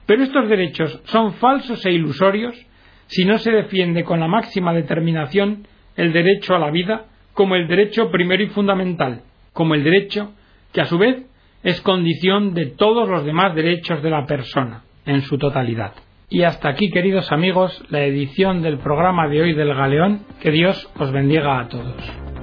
pero 0.06 0.22
estos 0.22 0.48
derechos 0.48 1.00
son 1.04 1.34
falsos 1.34 1.84
e 1.86 1.92
ilusorios 1.92 2.54
si 3.06 3.24
no 3.24 3.38
se 3.38 3.50
defiende 3.50 4.04
con 4.04 4.20
la 4.20 4.28
máxima 4.28 4.72
determinación 4.72 5.66
el 5.96 6.12
derecho 6.12 6.54
a 6.54 6.58
la 6.58 6.70
vida 6.70 7.06
como 7.34 7.54
el 7.54 7.68
derecho 7.68 8.10
primero 8.10 8.42
y 8.42 8.48
fundamental, 8.48 9.22
como 9.52 9.74
el 9.74 9.84
derecho 9.84 10.32
que 10.72 10.80
a 10.80 10.86
su 10.86 10.98
vez 10.98 11.26
es 11.62 11.80
condición 11.80 12.54
de 12.54 12.66
todos 12.66 13.08
los 13.08 13.24
demás 13.24 13.54
derechos 13.54 14.02
de 14.02 14.10
la 14.10 14.26
persona, 14.26 14.82
en 15.06 15.22
su 15.22 15.38
totalidad. 15.38 15.92
Y 16.28 16.44
hasta 16.44 16.70
aquí, 16.70 16.90
queridos 16.90 17.30
amigos, 17.30 17.84
la 17.90 18.02
edición 18.04 18.62
del 18.62 18.78
programa 18.78 19.28
de 19.28 19.42
hoy 19.42 19.52
del 19.52 19.74
Galeón. 19.74 20.20
Que 20.40 20.50
Dios 20.50 20.88
os 20.98 21.12
bendiga 21.12 21.60
a 21.60 21.68
todos. 21.68 22.41